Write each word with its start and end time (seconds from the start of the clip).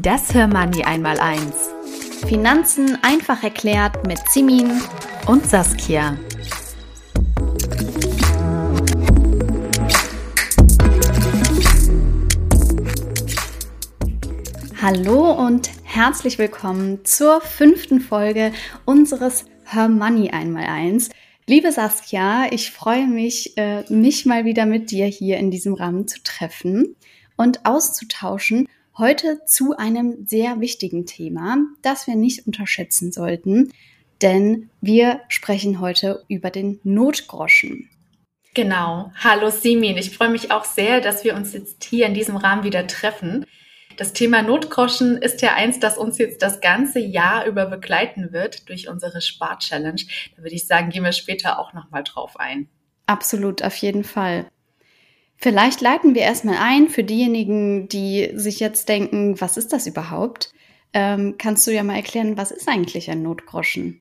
Das 0.00 0.32
Hörmoney 0.32 0.84
einmal 0.84 1.18
eins. 1.18 1.70
Finanzen 2.28 2.96
einfach 3.02 3.42
erklärt 3.42 4.06
mit 4.06 4.20
Simin 4.30 4.80
und 5.26 5.44
Saskia. 5.44 6.16
Hallo 14.80 15.32
und 15.32 15.68
herzlich 15.82 16.38
willkommen 16.38 17.04
zur 17.04 17.40
fünften 17.40 18.00
Folge 18.00 18.52
unseres 18.84 19.46
Her 19.64 19.88
Money 19.88 20.30
einmal 20.30 20.66
eins. 20.66 21.08
Liebe 21.48 21.72
Saskia, 21.72 22.46
ich 22.52 22.70
freue 22.70 23.08
mich, 23.08 23.58
äh, 23.58 23.82
mich 23.92 24.26
mal 24.26 24.44
wieder 24.44 24.64
mit 24.64 24.92
dir 24.92 25.06
hier 25.06 25.38
in 25.38 25.50
diesem 25.50 25.74
Rahmen 25.74 26.06
zu 26.06 26.22
treffen 26.22 26.94
und 27.36 27.66
auszutauschen 27.66 28.68
Heute 28.98 29.44
zu 29.46 29.76
einem 29.76 30.26
sehr 30.26 30.58
wichtigen 30.58 31.06
Thema, 31.06 31.58
das 31.82 32.08
wir 32.08 32.16
nicht 32.16 32.48
unterschätzen 32.48 33.12
sollten, 33.12 33.72
denn 34.22 34.70
wir 34.80 35.20
sprechen 35.28 35.78
heute 35.78 36.24
über 36.26 36.50
den 36.50 36.80
Notgroschen. 36.82 37.88
Genau. 38.54 39.12
Hallo 39.22 39.50
Simin, 39.50 39.96
ich 39.96 40.16
freue 40.16 40.30
mich 40.30 40.50
auch 40.50 40.64
sehr, 40.64 41.00
dass 41.00 41.22
wir 41.22 41.36
uns 41.36 41.52
jetzt 41.52 41.84
hier 41.84 42.06
in 42.06 42.14
diesem 42.14 42.36
Rahmen 42.36 42.64
wieder 42.64 42.88
treffen. 42.88 43.46
Das 43.96 44.14
Thema 44.14 44.42
Notgroschen 44.42 45.16
ist 45.18 45.42
ja 45.42 45.54
eins, 45.54 45.78
das 45.78 45.96
uns 45.96 46.18
jetzt 46.18 46.42
das 46.42 46.60
ganze 46.60 46.98
Jahr 46.98 47.46
über 47.46 47.66
begleiten 47.66 48.32
wird 48.32 48.68
durch 48.68 48.88
unsere 48.88 49.20
Spar-Challenge. 49.20 50.02
Da 50.36 50.42
würde 50.42 50.56
ich 50.56 50.66
sagen, 50.66 50.90
gehen 50.90 51.04
wir 51.04 51.12
später 51.12 51.60
auch 51.60 51.72
nochmal 51.72 52.02
drauf 52.02 52.36
ein. 52.40 52.68
Absolut, 53.06 53.62
auf 53.62 53.76
jeden 53.76 54.02
Fall. 54.02 54.50
Vielleicht 55.40 55.80
leiten 55.80 56.16
wir 56.16 56.22
erstmal 56.22 56.56
ein 56.58 56.88
für 56.88 57.04
diejenigen, 57.04 57.88
die 57.88 58.32
sich 58.34 58.58
jetzt 58.58 58.88
denken, 58.88 59.40
was 59.40 59.56
ist 59.56 59.72
das 59.72 59.86
überhaupt? 59.86 60.52
Ähm, 60.92 61.36
kannst 61.38 61.64
du 61.66 61.70
ja 61.70 61.84
mal 61.84 61.94
erklären, 61.94 62.36
was 62.36 62.50
ist 62.50 62.68
eigentlich 62.68 63.08
ein 63.08 63.22
Notgroschen? 63.22 64.00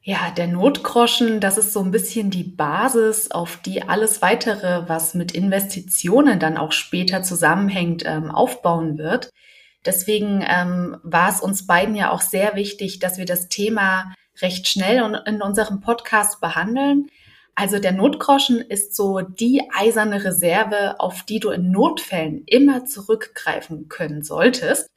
Ja, 0.00 0.30
der 0.30 0.46
Notgroschen, 0.46 1.40
das 1.40 1.58
ist 1.58 1.72
so 1.72 1.82
ein 1.82 1.90
bisschen 1.90 2.30
die 2.30 2.44
Basis, 2.44 3.32
auf 3.32 3.56
die 3.56 3.82
alles 3.82 4.22
weitere, 4.22 4.88
was 4.88 5.14
mit 5.14 5.32
Investitionen 5.32 6.38
dann 6.38 6.56
auch 6.56 6.70
später 6.70 7.24
zusammenhängt, 7.24 8.04
ähm, 8.06 8.30
aufbauen 8.30 8.98
wird. 8.98 9.30
Deswegen 9.84 10.44
ähm, 10.46 10.98
war 11.02 11.30
es 11.30 11.40
uns 11.40 11.66
beiden 11.66 11.96
ja 11.96 12.12
auch 12.12 12.20
sehr 12.20 12.54
wichtig, 12.54 13.00
dass 13.00 13.18
wir 13.18 13.24
das 13.24 13.48
Thema 13.48 14.14
recht 14.40 14.68
schnell 14.68 15.20
in 15.26 15.42
unserem 15.42 15.80
Podcast 15.80 16.40
behandeln, 16.40 17.08
also 17.56 17.78
der 17.78 17.92
Notgroschen 17.92 18.60
ist 18.60 18.94
so 18.94 19.22
die 19.22 19.62
eiserne 19.74 20.22
Reserve, 20.22 21.00
auf 21.00 21.22
die 21.22 21.40
du 21.40 21.50
in 21.50 21.70
Notfällen 21.70 22.44
immer 22.46 22.84
zurückgreifen 22.84 23.88
können 23.88 24.22
solltest. 24.22 24.90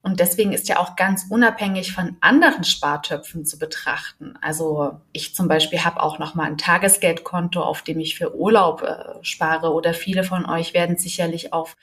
Und 0.00 0.20
deswegen 0.20 0.52
ist 0.52 0.68
ja 0.68 0.78
auch 0.78 0.94
ganz 0.94 1.26
unabhängig 1.28 1.92
von 1.92 2.16
anderen 2.20 2.62
Spartöpfen 2.62 3.44
zu 3.44 3.58
betrachten. 3.58 4.34
Also 4.40 5.00
ich 5.12 5.34
zum 5.34 5.48
Beispiel 5.48 5.84
habe 5.84 6.00
auch 6.00 6.20
noch 6.20 6.36
mal 6.36 6.44
ein 6.44 6.56
Tagesgeldkonto, 6.56 7.60
auf 7.60 7.82
dem 7.82 7.98
ich 7.98 8.16
für 8.16 8.34
Urlaub 8.36 8.82
äh, 8.82 9.22
spare. 9.22 9.74
Oder 9.74 9.92
viele 9.92 10.22
von 10.22 10.46
euch 10.46 10.72
werden 10.72 10.96
sicherlich 10.96 11.52
auf 11.52 11.76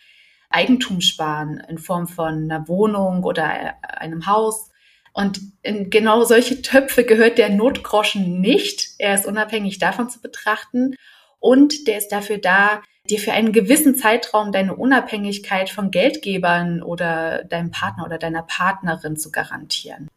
Eigentum 0.49 1.01
sparen 1.01 1.61
in 1.67 1.77
Form 1.77 2.07
von 2.07 2.49
einer 2.49 2.67
Wohnung 2.69 3.23
oder 3.23 3.43
äh, 3.43 3.73
einem 3.83 4.25
Haus. 4.25 4.71
Und 5.17 5.41
in 5.63 5.89
genau 5.89 6.25
solche 6.25 6.61
Töpfe 6.61 7.03
gehört 7.03 7.39
der 7.39 7.49
Notgroschen 7.49 8.39
nicht. 8.39 8.89
Er 8.99 9.15
ist 9.15 9.25
unabhängig 9.25 9.79
davon 9.79 10.11
zu 10.11 10.21
betrachten. 10.21 10.93
Und 11.39 11.87
der 11.87 11.97
ist 11.97 12.09
dafür 12.09 12.37
da, 12.37 12.83
dir 13.09 13.17
für 13.17 13.31
einen 13.31 13.51
gewissen 13.51 13.95
Zeitraum 13.95 14.51
deine 14.51 14.75
Unabhängigkeit 14.75 15.71
von 15.71 15.89
Geldgebern 15.89 16.83
oder 16.83 17.43
deinem 17.45 17.71
Partner 17.71 18.05
oder 18.05 18.19
deiner 18.19 18.43
Partnerin 18.43 19.17
zu 19.17 19.31
garantieren. 19.31 20.07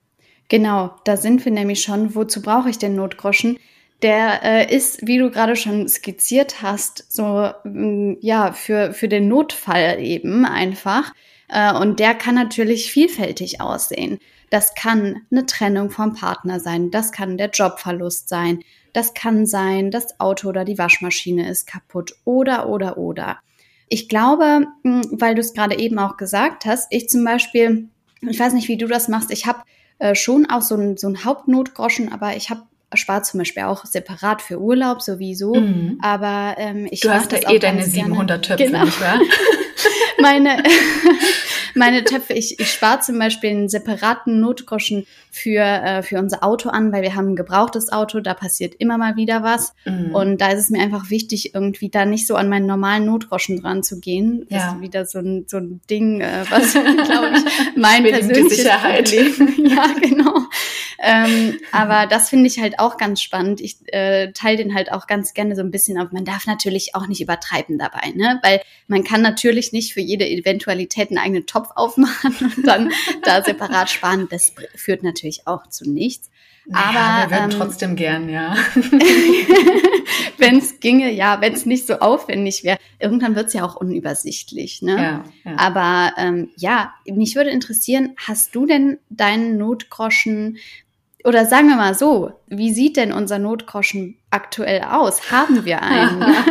Genau, 0.51 0.95
da 1.05 1.17
sind 1.17 1.47
wir 1.47 1.53
nämlich 1.53 1.81
schon. 1.81 2.15
Wozu 2.15 2.43
brauche 2.43 2.69
ich 2.69 2.77
den 2.77 2.95
Notgroschen? 2.95 3.59
Der 4.03 4.43
äh, 4.43 4.77
ist, 4.77 5.07
wie 5.07 5.17
du 5.17 5.31
gerade 5.31 5.57
schon 5.57 5.89
skizziert 5.89 6.61
hast, 6.61 7.11
so 7.11 7.51
mm, 7.65 8.17
ja 8.21 8.53
für 8.53 8.93
für 8.93 9.09
den 9.09 9.29
Notfall 9.29 9.99
eben 10.01 10.45
einfach. 10.45 11.15
Äh, 11.49 11.73
und 11.73 12.01
der 12.01 12.13
kann 12.13 12.35
natürlich 12.35 12.93
vielfältig 12.93 13.63
aussehen. 13.63 14.19
Das 14.51 14.75
kann 14.75 15.23
eine 15.31 15.47
Trennung 15.47 15.91
vom 15.91 16.15
Partner 16.15 16.61
sein, 16.61 16.91
das 16.91 17.13
kann 17.13 17.39
der 17.39 17.51
Jobverlust 17.51 18.29
sein, 18.29 18.63
das 18.93 19.15
kann 19.15 19.47
sein, 19.47 19.91
das 19.91 20.19
Auto 20.19 20.49
oder 20.49 20.65
die 20.65 20.79
Waschmaschine 20.79 21.49
ist 21.49 21.67
kaputt 21.67 22.17
oder 22.25 22.69
oder 22.69 22.99
oder. 22.99 23.39
Ich 23.89 24.09
glaube, 24.09 24.67
hm, 24.83 25.03
weil 25.13 25.35
du 25.35 25.41
es 25.41 25.55
gerade 25.55 25.79
eben 25.79 25.99
auch 25.99 26.17
gesagt 26.17 26.65
hast, 26.65 26.89
ich 26.91 27.09
zum 27.09 27.25
Beispiel, 27.25 27.89
ich 28.21 28.39
weiß 28.39 28.53
nicht, 28.53 28.69
wie 28.69 28.77
du 28.77 28.87
das 28.87 29.09
machst, 29.09 29.31
ich 29.31 29.47
habe 29.47 29.63
äh, 29.99 30.15
schon 30.15 30.47
auch 30.47 30.63
so 30.63 30.77
ein, 30.77 30.97
so 30.97 31.13
Hauptnotgroschen, 31.25 32.13
aber 32.13 32.37
ich 32.37 32.51
habe 32.51 32.63
spart 32.95 33.27
zum 33.27 33.39
Beispiel 33.39 33.65
auch 33.65 33.85
separat 33.85 34.43
für 34.43 34.61
Urlaub 34.61 35.03
sowieso. 35.03 35.55
Mhm. 35.55 35.99
Aber 36.03 36.57
ähm, 36.59 36.89
ich 36.91 37.01
Du 37.01 37.11
hast 37.11 37.33
ja 37.33 37.51
eh 37.51 37.59
deine 37.59 37.85
700 37.85 38.45
Töpfe, 38.45 38.65
genau. 38.65 38.85
nicht 38.85 39.01
wahr? 39.01 39.21
meine, 40.21 40.63
meine 41.75 42.05
Töpfe, 42.05 42.33
ich, 42.35 42.59
ich 42.59 42.71
spare 42.71 43.01
zum 43.01 43.19
Beispiel 43.19 43.51
einen 43.51 43.69
separaten 43.69 44.41
Notgroschen 44.41 45.07
für, 45.31 45.61
äh, 45.61 46.03
für 46.03 46.19
unser 46.19 46.43
Auto 46.43 46.71
an, 46.71 46.93
weil 46.93 47.03
wir 47.03 47.15
haben 47.15 47.31
ein 47.31 47.37
gebrauchtes 47.37 47.93
Auto, 47.93 48.21
da 48.21 48.35
passiert 48.35 48.75
immer 48.79 48.99
mal 48.99 49.17
wieder 49.17 49.43
was. 49.43 49.75
Mhm. 49.85 50.15
Und 50.15 50.41
da 50.41 50.51
ist 50.51 50.61
es 50.61 50.71
mir 50.71 50.83
einfach 50.83 51.11
wichtig, 51.11 51.55
irgendwie 51.55 51.89
da 51.89 52.05
nicht 52.05 52.27
so 52.27 52.35
an 52.35 52.49
meinen 52.49 52.67
normalen 52.67 53.07
Notgroschen 53.07 53.61
dran 53.61 53.83
zu 53.83 54.01
gehen. 54.01 54.47
Das 54.51 54.63
ja. 54.63 54.73
ist 54.73 54.81
wieder 54.81 55.07
so 55.07 55.19
ein, 55.21 55.45
so 55.47 55.59
ein 55.59 55.81
Ding, 55.89 56.21
äh, 56.21 56.45
was, 56.51 56.73
glaube 56.73 57.33
ich, 57.35 57.77
mein 57.77 58.03
persönliches 58.05 58.59
Sicherheit. 58.59 59.11
Problem. 59.11 59.67
ja, 59.67 59.87
genau. 60.01 60.35
Ähm, 61.03 61.59
aber 61.73 62.07
das 62.07 62.29
finde 62.29 62.47
ich 62.47 62.61
halt 62.61 62.79
auch 62.79 62.99
ganz 62.99 63.23
spannend. 63.23 63.61
Ich 63.63 63.79
äh, 63.87 64.33
teile 64.33 64.59
den 64.59 64.75
halt 64.75 64.93
auch 64.93 65.07
ganz 65.07 65.33
gerne 65.33 65.57
so 65.57 65.63
ein 65.63 65.71
bisschen 65.71 65.99
auf. 65.99 66.13
Man 66.13 66.27
darf 66.27 66.47
natürlich 66.47 66.95
auch 66.95 67.07
nicht 67.07 67.23
übertreiben 67.23 67.79
dabei, 67.79 68.13
ne? 68.15 68.39
Weil 68.43 68.61
man 68.87 69.03
kann 69.03 69.23
natürlich 69.23 69.73
nicht 69.73 69.95
für 69.95 70.01
jede 70.01 70.29
Eventualität 70.29 71.09
einen 71.09 71.19
eigenen 71.19 71.47
Topf 71.47 71.71
aufmachen 71.75 72.37
und 72.57 72.67
dann 72.67 72.93
da 73.23 73.43
separat 73.43 73.89
sparen. 73.89 74.29
Das 74.31 74.53
führt 74.75 75.03
natürlich 75.03 75.47
auch 75.47 75.67
zu 75.69 75.91
nichts. 75.91 76.31
Aber 76.73 76.95
ja, 76.95 77.25
wir 77.25 77.31
würden 77.31 77.51
ähm, 77.51 77.59
trotzdem 77.59 77.97
gern, 77.97 78.29
ja. 78.29 78.55
wenn 80.39 80.59
es 80.59 80.79
ginge, 80.81 81.11
ja, 81.11 81.41
wenn 81.41 81.55
es 81.55 81.67
nicht 81.67 81.87
so 81.87 81.95
aufwendig 81.95 82.63
wäre. 82.63 82.79
Irgendwann 82.99 83.35
wird 83.35 83.49
es 83.49 83.55
ja 83.55 83.65
auch 83.65 83.77
unübersichtlich, 83.77 84.83
ne? 84.83 84.97
Ja, 84.97 85.25
ja. 85.51 85.59
Aber 85.59 86.13
ähm, 86.19 86.51
ja, 86.57 86.95
mich 87.07 87.35
würde 87.35 87.51
interessieren, 87.51 88.15
hast 88.17 88.55
du 88.55 88.67
denn 88.67 88.99
deinen 89.09 89.57
Notgroschen 89.57 90.59
oder 91.25 91.47
sagen 91.47 91.69
wir 91.69 91.77
mal 91.77 91.95
so, 91.95 92.33
wie 92.47 92.73
sieht 92.73 92.97
denn 92.97 93.13
unser 93.13 93.39
Notgroschen 93.39 94.19
aktuell 94.31 94.83
aus? 94.83 95.31
Haben 95.31 95.65
wir 95.65 95.83
einen? 95.83 96.25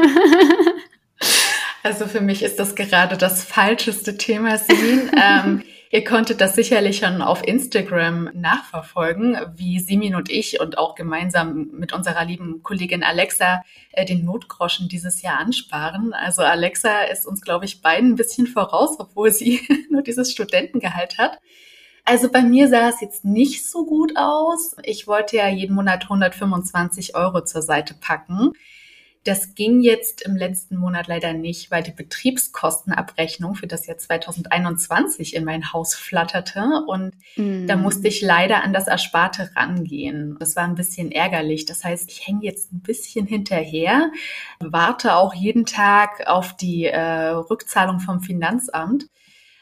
Also 1.84 2.08
für 2.08 2.22
mich 2.22 2.44
ist 2.44 2.60
das 2.60 2.76
gerade 2.76 3.18
das 3.18 3.44
falscheste 3.44 4.18
Thema, 4.18 4.58
Simin. 4.58 5.12
ähm, 5.22 5.64
ihr 5.92 6.04
konntet 6.04 6.42
das 6.42 6.56
sicherlich 6.56 6.98
schon 6.98 7.22
auf 7.22 7.46
Instagram 7.48 8.30
nachverfolgen, 8.34 9.38
wie 9.56 9.80
Simin 9.80 10.16
und 10.16 10.30
ich 10.30 10.60
und 10.60 10.78
auch 10.78 10.96
gemeinsam 10.96 11.70
mit 11.72 11.94
unserer 11.94 12.26
lieben 12.26 12.64
Kollegin 12.64 13.04
Alexa 13.04 13.64
äh, 13.94 14.06
den 14.06 14.26
Notgroschen 14.26 14.90
dieses 14.90 15.22
Jahr 15.22 15.40
ansparen. 15.40 16.14
Also 16.14 16.42
Alexa 16.42 17.04
ist 17.04 17.26
uns, 17.26 17.42
glaube 17.42 17.66
ich, 17.66 17.82
beiden 17.82 18.12
ein 18.12 18.16
bisschen 18.16 18.48
voraus, 18.48 18.98
obwohl 19.00 19.32
sie 19.32 19.62
nur 19.90 20.02
dieses 20.02 20.32
Studentengehalt 20.32 21.18
hat. 21.18 21.40
Also 22.10 22.32
bei 22.32 22.42
mir 22.42 22.68
sah 22.68 22.90
es 22.90 23.02
jetzt 23.02 23.24
nicht 23.24 23.70
so 23.70 23.86
gut 23.86 24.14
aus. 24.16 24.76
Ich 24.82 25.06
wollte 25.06 25.38
ja 25.38 25.48
jeden 25.48 25.76
Monat 25.76 26.06
125 26.06 27.16
Euro 27.16 27.44
zur 27.44 27.62
Seite 27.62 27.94
packen. 27.94 28.54
Das 29.26 29.54
ging 29.54 29.82
jetzt 29.82 30.24
im 30.24 30.36
letzten 30.36 30.78
Monat 30.78 31.06
leider 31.06 31.34
nicht, 31.34 31.70
weil 31.70 31.84
die 31.84 31.92
Betriebskostenabrechnung 31.92 33.54
für 33.54 33.68
das 33.68 33.86
Jahr 33.86 34.00
2021 34.00 35.36
in 35.36 35.46
mein 35.46 35.72
Haus 35.72 35.94
flatterte 35.94 36.84
und 36.88 37.14
mm. 37.36 37.68
da 37.68 37.76
musste 37.76 38.08
ich 38.08 38.24
leider 38.24 38.64
an 38.64 38.74
das 38.74 38.88
Ersparte 38.88 39.52
rangehen. 39.56 40.36
Das 40.40 40.56
war 40.56 40.64
ein 40.64 40.74
bisschen 40.74 41.12
ärgerlich. 41.12 41.66
Das 41.66 41.84
heißt, 41.84 42.10
ich 42.10 42.26
hänge 42.26 42.44
jetzt 42.44 42.74
ein 42.74 42.82
bisschen 42.82 43.28
hinterher, 43.28 44.12
warte 44.60 45.14
auch 45.14 45.36
jeden 45.36 45.68
Tag 45.68 46.26
auf 46.26 46.56
die 46.56 46.86
äh, 46.86 47.28
Rückzahlung 47.30 48.00
vom 48.00 48.22
Finanzamt 48.22 49.06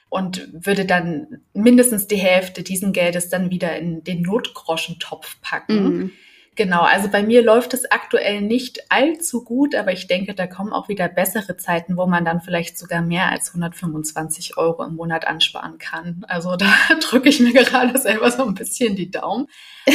und 0.09 0.47
würde 0.53 0.85
dann 0.85 1.41
mindestens 1.53 2.07
die 2.07 2.17
Hälfte 2.17 2.63
diesen 2.63 2.93
Geldes 2.93 3.29
dann 3.29 3.49
wieder 3.49 3.77
in 3.77 4.03
den 4.03 4.21
Notgroschentopf 4.21 5.37
packen. 5.41 5.97
Mm. 5.97 6.11
Genau, 6.57 6.81
also 6.81 7.07
bei 7.07 7.21
mir 7.21 7.43
läuft 7.43 7.75
es 7.75 7.89
aktuell 7.91 8.41
nicht 8.41 8.91
allzu 8.91 9.43
gut, 9.43 9.75
aber 9.75 9.93
ich 9.93 10.07
denke, 10.07 10.33
da 10.33 10.47
kommen 10.47 10.73
auch 10.73 10.89
wieder 10.89 11.07
bessere 11.07 11.55
Zeiten, 11.55 11.97
wo 11.97 12.07
man 12.07 12.25
dann 12.25 12.41
vielleicht 12.41 12.79
sogar 12.79 13.03
mehr 13.03 13.31
als 13.31 13.49
125 13.49 14.57
Euro 14.57 14.83
im 14.83 14.95
Monat 14.95 15.27
ansparen 15.27 15.77
kann. 15.77 16.25
Also 16.27 16.55
da 16.55 16.73
drücke 16.99 17.29
ich 17.29 17.39
mir 17.39 17.53
gerade 17.53 17.97
selber 17.99 18.31
so 18.31 18.43
ein 18.43 18.55
bisschen 18.55 18.95
die 18.95 19.11
Daumen. 19.11 19.45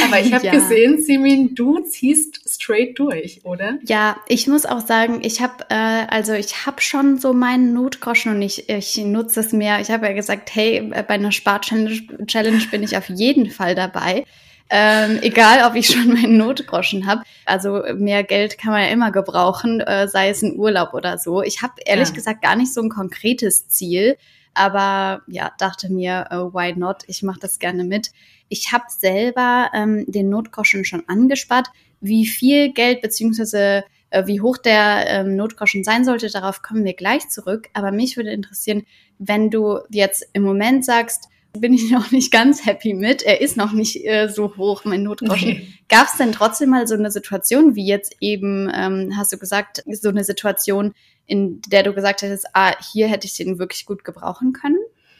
Aber 0.05 0.21
ich 0.21 0.33
habe 0.33 0.45
ja. 0.45 0.53
gesehen, 0.53 1.03
Simin, 1.03 1.53
du 1.53 1.79
ziehst 1.81 2.49
straight 2.49 2.97
durch, 2.97 3.41
oder? 3.43 3.77
Ja, 3.83 4.15
ich 4.29 4.47
muss 4.47 4.65
auch 4.65 4.79
sagen, 4.79 5.19
ich 5.21 5.41
habe 5.41 5.65
äh, 5.69 5.75
also 5.75 6.31
ich 6.31 6.65
habe 6.65 6.81
schon 6.81 7.17
so 7.17 7.33
meinen 7.33 7.73
Notgroschen 7.73 8.33
und 8.33 8.41
ich, 8.41 8.69
ich 8.69 8.97
nutze 8.99 9.41
es 9.41 9.51
mehr. 9.51 9.81
Ich 9.81 9.91
habe 9.91 10.05
ja 10.05 10.13
gesagt, 10.13 10.55
hey, 10.55 10.81
bei 10.81 11.15
einer 11.15 11.33
Spar-Challenge 11.33 12.61
bin 12.71 12.83
ich 12.83 12.95
auf 12.95 13.09
jeden 13.09 13.51
Fall 13.51 13.75
dabei. 13.75 14.23
Ähm, 14.69 15.19
egal, 15.21 15.67
ob 15.69 15.75
ich 15.75 15.87
schon 15.87 16.13
meinen 16.13 16.37
Notgroschen 16.37 17.05
habe. 17.05 17.23
Also 17.45 17.83
mehr 17.95 18.23
Geld 18.23 18.57
kann 18.57 18.71
man 18.71 18.81
ja 18.81 18.87
immer 18.87 19.11
gebrauchen, 19.11 19.81
äh, 19.81 20.07
sei 20.07 20.29
es 20.29 20.41
ein 20.41 20.57
Urlaub 20.57 20.93
oder 20.93 21.17
so. 21.17 21.41
Ich 21.41 21.61
habe 21.61 21.73
ehrlich 21.85 22.09
ja. 22.09 22.15
gesagt 22.15 22.41
gar 22.41 22.55
nicht 22.55 22.73
so 22.73 22.81
ein 22.81 22.89
konkretes 22.89 23.67
Ziel, 23.67 24.17
aber 24.53 25.21
ja, 25.27 25.51
dachte 25.57 25.91
mir, 25.91 26.27
uh, 26.31 26.53
why 26.53 26.73
not? 26.73 27.03
Ich 27.07 27.23
mache 27.23 27.39
das 27.39 27.59
gerne 27.59 27.83
mit. 27.83 28.11
Ich 28.49 28.71
habe 28.71 28.85
selber 28.87 29.69
ähm, 29.73 30.05
den 30.07 30.29
Notgroschen 30.29 30.85
schon 30.85 31.03
angespart. 31.07 31.67
Wie 32.01 32.25
viel 32.25 32.71
Geld 32.71 33.01
beziehungsweise 33.01 33.83
äh, 34.13 34.27
wie 34.27 34.41
hoch 34.41 34.57
der 34.57 35.05
ähm, 35.07 35.35
Notgroschen 35.35 35.83
sein 35.83 36.05
sollte, 36.05 36.29
darauf 36.29 36.61
kommen 36.61 36.85
wir 36.85 36.93
gleich 36.93 37.29
zurück. 37.29 37.69
Aber 37.73 37.91
mich 37.91 38.15
würde 38.15 38.31
interessieren, 38.31 38.85
wenn 39.17 39.49
du 39.49 39.79
jetzt 39.89 40.27
im 40.33 40.43
Moment 40.43 40.85
sagst, 40.85 41.29
bin 41.57 41.73
ich 41.73 41.91
noch 41.91 42.11
nicht 42.11 42.31
ganz 42.31 42.65
happy 42.65 42.93
mit. 42.93 43.21
Er 43.21 43.41
ist 43.41 43.57
noch 43.57 43.73
nicht 43.73 44.05
äh, 44.05 44.27
so 44.27 44.57
hoch, 44.57 44.85
mein 44.85 45.03
Notgroschen. 45.03 45.49
Nee. 45.49 45.67
Gab 45.87 46.07
es 46.07 46.17
denn 46.17 46.31
trotzdem 46.31 46.69
mal 46.69 46.87
so 46.87 46.95
eine 46.95 47.11
Situation, 47.11 47.75
wie 47.75 47.85
jetzt 47.85 48.15
eben, 48.19 48.71
ähm, 48.73 49.13
hast 49.15 49.31
du 49.31 49.37
gesagt, 49.37 49.83
so 49.91 50.09
eine 50.09 50.23
Situation, 50.23 50.93
in 51.25 51.61
der 51.67 51.83
du 51.83 51.93
gesagt 51.93 52.21
hättest, 52.23 52.47
ah, 52.53 52.73
hier 52.91 53.07
hätte 53.07 53.27
ich 53.27 53.35
den 53.35 53.59
wirklich 53.59 53.85
gut 53.85 54.03
gebrauchen 54.03 54.53
können? 54.53 54.79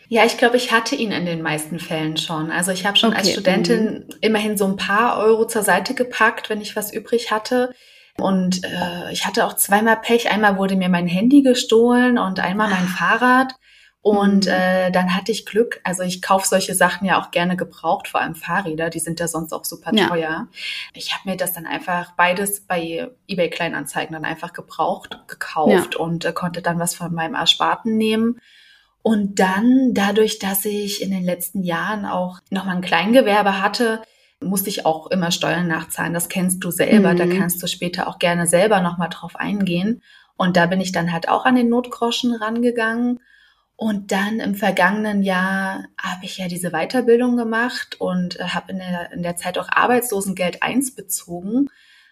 Ja, 0.10 0.26
ich 0.26 0.38
glaube, 0.38 0.58
ich 0.58 0.72
hatte 0.72 0.96
ihn 0.96 1.12
in 1.12 1.26
den 1.26 1.42
meisten 1.42 1.80
Fällen 1.80 2.18
schon. 2.18 2.52
Also 2.52 2.72
ich 2.72 2.86
habe 2.86 2.98
schon 2.98 3.12
okay. 3.12 3.20
als 3.20 3.32
Studentin 3.32 3.86
mhm. 3.86 4.16
immerhin 4.22 4.58
so 4.58 4.66
ein 4.66 4.76
paar 4.76 5.18
Euro 5.18 5.48
zur 5.48 5.64
Seite 5.64 5.94
gepackt, 5.94 6.50
wenn 6.50 6.62
ich 6.62 6.76
was 6.76 6.94
übrig 6.94 7.32
hatte. 7.32 7.74
Und 8.20 8.64
äh, 8.64 9.12
ich 9.12 9.26
hatte 9.26 9.46
auch 9.46 9.54
zweimal 9.54 9.98
Pech. 9.98 10.30
Einmal 10.32 10.58
wurde 10.58 10.76
mir 10.76 10.90
mein 10.90 11.08
Handy 11.08 11.42
gestohlen 11.42 12.18
und 12.18 12.40
einmal 12.40 12.70
mein 12.70 12.86
ah. 12.86 12.96
Fahrrad. 12.98 13.56
Und 14.04 14.48
äh, 14.48 14.92
dann 14.92 15.16
hatte 15.16 15.32
ich 15.32 15.46
Glück. 15.46 15.80
Also 15.86 16.04
ich 16.04 16.22
kaufe 16.22 16.46
solche 16.46 16.76
Sachen 16.76 17.08
ja 17.08 17.22
auch 17.22 17.32
gerne 17.32 17.56
gebraucht, 17.56 18.10
vor 18.10 18.20
allem 18.20 18.36
Fahrräder, 18.36 18.90
die 18.90 19.00
sind 19.00 19.22
ja 19.22 19.30
sonst 19.30 19.54
auch 19.54 19.64
super 19.64 19.92
teuer. 19.92 20.20
Ja. 20.20 20.48
Ich 20.94 21.14
habe 21.14 21.30
mir 21.30 21.38
das 21.38 21.54
dann 21.54 21.66
einfach 21.66 22.12
beides 22.18 22.60
bei 22.60 23.10
eBay 23.30 23.50
Kleinanzeigen 23.50 24.12
dann 24.12 24.26
einfach 24.26 24.52
gebraucht 24.52 25.20
gekauft 25.28 25.94
ja. 25.94 26.00
und 26.02 26.26
äh, 26.26 26.34
konnte 26.34 26.62
dann 26.62 26.80
was 26.80 26.96
von 26.96 27.14
meinem 27.14 27.34
Ersparten 27.34 27.96
nehmen. 27.96 28.42
Und 29.04 29.40
dann, 29.40 29.94
dadurch, 29.94 30.38
dass 30.38 30.66
ich 30.66 31.02
in 31.02 31.12
den 31.12 31.24
letzten 31.24 31.64
Jahren 31.64 32.06
auch 32.06 32.42
nochmal 32.50 32.76
ein 32.76 32.82
Kleingewerbe 32.82 33.62
hatte, 33.62 34.02
musste 34.42 34.68
ich 34.68 34.86
auch 34.86 35.08
immer 35.12 35.32
Steuern 35.32 35.70
nachzahlen. 35.70 36.14
Das 36.14 36.28
kennst 36.28 36.62
du 36.62 36.72
selber. 36.72 37.14
Mhm. 37.14 37.18
Da 37.18 37.28
kannst 37.28 37.64
du 37.64 37.68
später 37.68 38.10
auch 38.10 38.20
gerne 38.20 38.48
selber 38.48 38.82
nochmal 38.82 39.10
drauf 39.10 39.38
eingehen. 39.38 40.02
Und 40.36 40.58
da 40.58 40.66
bin 40.66 40.82
ich 40.82 40.92
dann 40.92 41.14
halt 41.14 41.30
auch 41.30 41.46
an 41.46 41.56
den 41.56 41.70
Notgroschen 41.70 42.36
rangegangen 42.36 43.22
und 43.76 44.12
dann 44.12 44.40
im 44.40 44.56
vergangenen 44.56 45.24
Jahr 45.24 45.86
habe 46.00 46.24
ich 46.24 46.38
ja 46.38 46.48
diese 46.48 46.72
Weiterbildung 46.72 47.38
gemacht 47.38 48.00
und 48.00 48.40
äh, 48.40 48.44
habe 48.44 48.72
in 48.72 48.78
der, 48.80 49.12
in 49.12 49.24
der 49.24 49.36
Zeit 49.36 49.58
auch 49.58 49.68
Arbeitslosengeld 49.70 50.62
1 50.62 50.96
bezogen. 50.96 51.70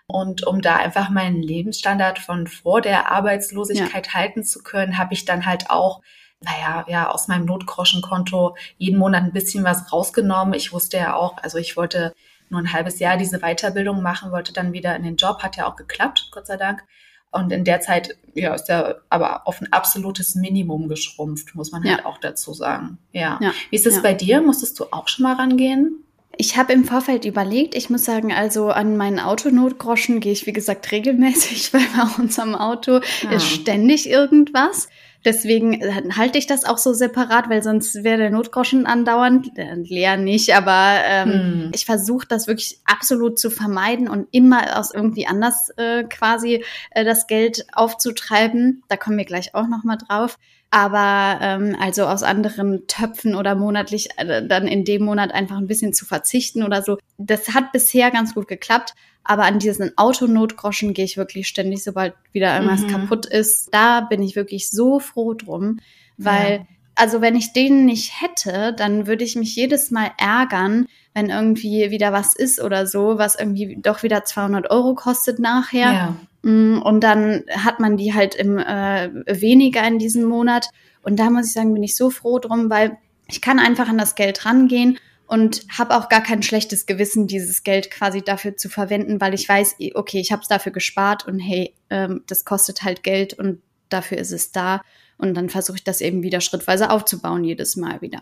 Und 0.08 0.46
um 0.46 0.62
da 0.62 0.76
einfach 0.76 1.10
meinen 1.10 1.42
Lebensstandard 1.42 2.20
von 2.20 2.48
vor 2.48 2.82
der 2.82 3.12
Arbeitslosigkeit 3.12 4.08
ja. 4.08 4.14
halten 4.14 4.44
zu 4.44 4.64
können, 4.64 4.98
habe 4.98 5.14
ich 5.14 5.24
dann 5.24 5.46
halt 5.46 5.70
auch, 5.70 6.02
naja, 6.42 6.84
ja, 6.90 7.10
aus 7.10 7.28
meinem 7.28 7.46
Notgroschenkonto 7.46 8.58
jeden 8.78 9.00
Monat 9.00 9.24
ein 9.24 9.32
bisschen 9.32 9.64
was 9.64 9.94
rausgenommen. 9.94 10.56
Ich 10.56 10.74
wusste 10.74 10.98
ja 10.98 11.16
auch, 11.16 11.38
also 11.38 11.58
ich 11.60 11.78
wollte 11.78 12.14
nur 12.50 12.60
ein 12.60 12.74
halbes 12.74 13.00
Jahr 13.00 13.16
diese 13.16 13.40
Weiterbildung 13.40 14.02
machen, 14.02 14.32
wollte 14.32 14.52
dann 14.52 14.74
wieder 14.74 14.96
in 14.96 15.04
den 15.04 15.16
Job, 15.16 15.44
hat 15.44 15.56
ja 15.56 15.68
auch 15.68 15.78
geklappt, 15.78 16.30
Gott 16.32 16.48
sei 16.48 16.58
Dank. 16.58 16.84
Und 17.32 17.52
in 17.52 17.64
der 17.64 17.80
Zeit 17.80 18.18
ja, 18.34 18.54
ist 18.54 18.70
er 18.70 19.02
aber 19.10 19.48
auf 19.48 19.62
ein 19.62 19.72
absolutes 19.72 20.36
Minimum 20.36 20.88
geschrumpft, 20.90 21.56
muss 21.56 21.72
man 21.72 21.84
halt 21.84 22.00
ja. 22.00 22.06
auch 22.06 22.18
dazu 22.18 22.54
sagen. 22.54 22.98
Ja. 23.14 23.40
ja. 23.42 23.54
Wie 23.70 23.76
ist 23.76 23.88
es 23.88 24.02
bei 24.02 24.14
dir? 24.14 24.42
Musstest 24.42 24.80
du 24.80 24.86
auch 24.92 25.08
schon 25.08 25.24
mal 25.24 25.36
rangehen? 25.36 26.04
Ich 26.38 26.58
habe 26.58 26.74
im 26.74 26.86
Vorfeld 26.86 27.26
überlegt, 27.26 27.76
ich 27.76 27.90
muss 27.90 28.06
sagen, 28.06 28.32
also 28.32 28.70
an 28.70 28.98
meinen 28.98 29.20
Autonotgroschen 29.20 30.22
gehe 30.22 30.32
ich, 30.32 30.46
wie 30.46 30.54
gesagt, 30.54 30.92
regelmäßig, 30.92 31.74
weil 31.74 31.86
bei 31.96 32.22
uns 32.22 32.40
am 32.40 32.56
Auto 32.56 33.02
ist 33.30 33.48
ständig 33.48 34.10
irgendwas. 34.10 34.88
Deswegen 35.24 35.74
äh, 35.82 36.04
halte 36.16 36.38
ich 36.38 36.48
das 36.48 36.66
auch 36.66 36.78
so 36.78 36.94
separat, 36.94 37.50
weil 37.50 37.62
sonst 37.62 38.04
wäre 38.04 38.18
der 38.18 38.30
Notgroschen 38.32 38.86
andauernd 38.86 39.58
äh, 39.58 39.76
leer 39.76 40.18
nicht. 40.18 40.56
Aber 40.56 40.96
ähm, 41.04 41.32
hm. 41.32 41.72
ich 41.74 41.86
versuche 41.86 42.28
das 42.28 42.48
wirklich 42.48 42.80
absolut 42.86 43.40
zu 43.40 43.50
vermeiden 43.50 44.08
und 44.08 44.28
immer 44.32 44.80
aus 44.80 44.94
irgendwie 44.94 45.28
anders 45.28 45.70
äh, 45.78 46.04
quasi 46.04 46.64
äh, 46.92 47.06
das 47.06 47.28
Geld 47.28 47.66
aufzutreiben. 47.74 48.84
Da 48.88 48.98
kommen 48.98 49.18
wir 49.18 49.26
gleich 49.26 49.54
auch 49.54 49.68
noch 49.68 49.84
mal 49.84 49.98
drauf. 49.98 50.38
Aber 50.74 51.38
ähm, 51.42 51.76
also 51.80 52.06
aus 52.06 52.24
anderen 52.24 52.88
Töpfen 52.88 53.36
oder 53.36 53.56
monatlich 53.56 54.10
äh, 54.18 54.48
dann 54.48 54.68
in 54.68 54.86
dem 54.86 55.04
Monat 55.04 55.34
einfach 55.34 55.58
ein 55.58 55.68
bisschen 55.68 55.94
zu 55.94 56.06
verzichten 56.06 56.64
oder 56.64 56.82
so. 56.82 56.98
Das 57.18 57.54
hat 57.54 57.74
bisher 57.74 58.10
ganz 58.10 58.34
gut 58.34 58.48
geklappt. 58.48 58.94
Aber 59.24 59.44
an 59.44 59.60
diesen 59.60 59.96
Autonotgroschen 59.98 60.94
gehe 60.94 61.06
ich 61.06 61.18
wirklich 61.18 61.48
ständig, 61.48 61.84
sobald 61.84 62.14
wieder 62.32 62.56
irgendwas 62.56 62.82
mhm. 62.82 62.88
kaputt 62.88 63.26
ist. 63.26 63.70
Da 63.72 64.02
bin 64.02 64.24
ich 64.24 64.36
wirklich 64.36 64.72
so 64.72 65.00
froh 65.00 65.34
drum, 65.34 65.80
weil, 66.18 66.52
ja. 66.52 66.66
also 66.96 67.22
wenn 67.22 67.36
ich 67.36 67.54
den 67.54 67.86
nicht 67.86 68.20
hätte, 68.20 68.74
dann 68.74 69.06
würde 69.06 69.24
ich 69.24 69.36
mich 69.36 69.56
jedes 69.56 69.92
Mal 69.92 70.12
ärgern, 70.18 70.88
wenn 71.14 71.30
irgendwie 71.30 71.92
wieder 71.92 72.14
was 72.14 72.36
ist 72.36 72.62
oder 72.62 72.88
so, 72.88 73.18
was 73.18 73.36
irgendwie 73.36 73.78
doch 73.80 74.02
wieder 74.02 74.24
200 74.24 74.72
Euro 74.72 74.96
kostet 74.96 75.38
nachher. 75.38 75.94
Ja. 75.94 76.16
Mm, 76.44 76.80
und 76.80 77.02
dann 77.02 77.44
hat 77.56 77.80
man 77.80 77.98
die 77.98 78.14
halt 78.14 78.36
im 78.36 78.58
äh, 78.58 79.10
weniger 79.28 79.86
in 79.88 80.00
diesem 80.00 80.24
Monat. 80.24 80.70
Und 81.04 81.20
da 81.20 81.30
muss 81.30 81.48
ich 81.48 81.54
sagen, 81.54 81.74
bin 81.74 81.84
ich 81.84 81.96
so 81.96 82.10
froh 82.10 82.40
drum, 82.40 82.70
weil 82.70 82.98
ich 83.28 83.42
kann 83.42 83.60
einfach 83.60 83.88
an 83.88 83.98
das 83.98 84.16
Geld 84.16 84.46
rangehen 84.46 85.00
und 85.28 85.66
habe 85.78 85.96
auch 85.96 86.10
gar 86.10 86.22
kein 86.22 86.44
schlechtes 86.44 86.86
Gewissen, 86.86 87.26
dieses 87.26 87.64
Geld 87.64 87.90
quasi 87.90 88.22
dafür 88.22 88.58
zu 88.58 88.68
verwenden, 88.68 89.22
weil 89.22 89.34
ich 89.34 89.48
weiß, 89.48 89.78
okay, 89.94 90.20
ich 90.20 90.32
habe 90.34 90.42
es 90.42 90.50
dafür 90.50 90.74
gespart 90.74 91.26
und 91.26 91.40
hey, 91.40 91.74
ähm, 91.90 92.24
das 92.28 92.44
kostet 92.44 92.84
halt 92.84 93.02
Geld 93.04 93.34
und 93.34 93.62
dafür 93.88 94.18
ist 94.18 94.32
es 94.32 94.52
da. 94.52 94.82
Und 95.18 95.36
dann 95.36 95.50
versuche 95.50 95.78
ich 95.78 95.84
das 95.84 96.02
eben 96.02 96.24
wieder 96.24 96.42
schrittweise 96.42 96.90
aufzubauen, 96.90 97.44
jedes 97.44 97.78
Mal 97.78 98.02
wieder. 98.02 98.22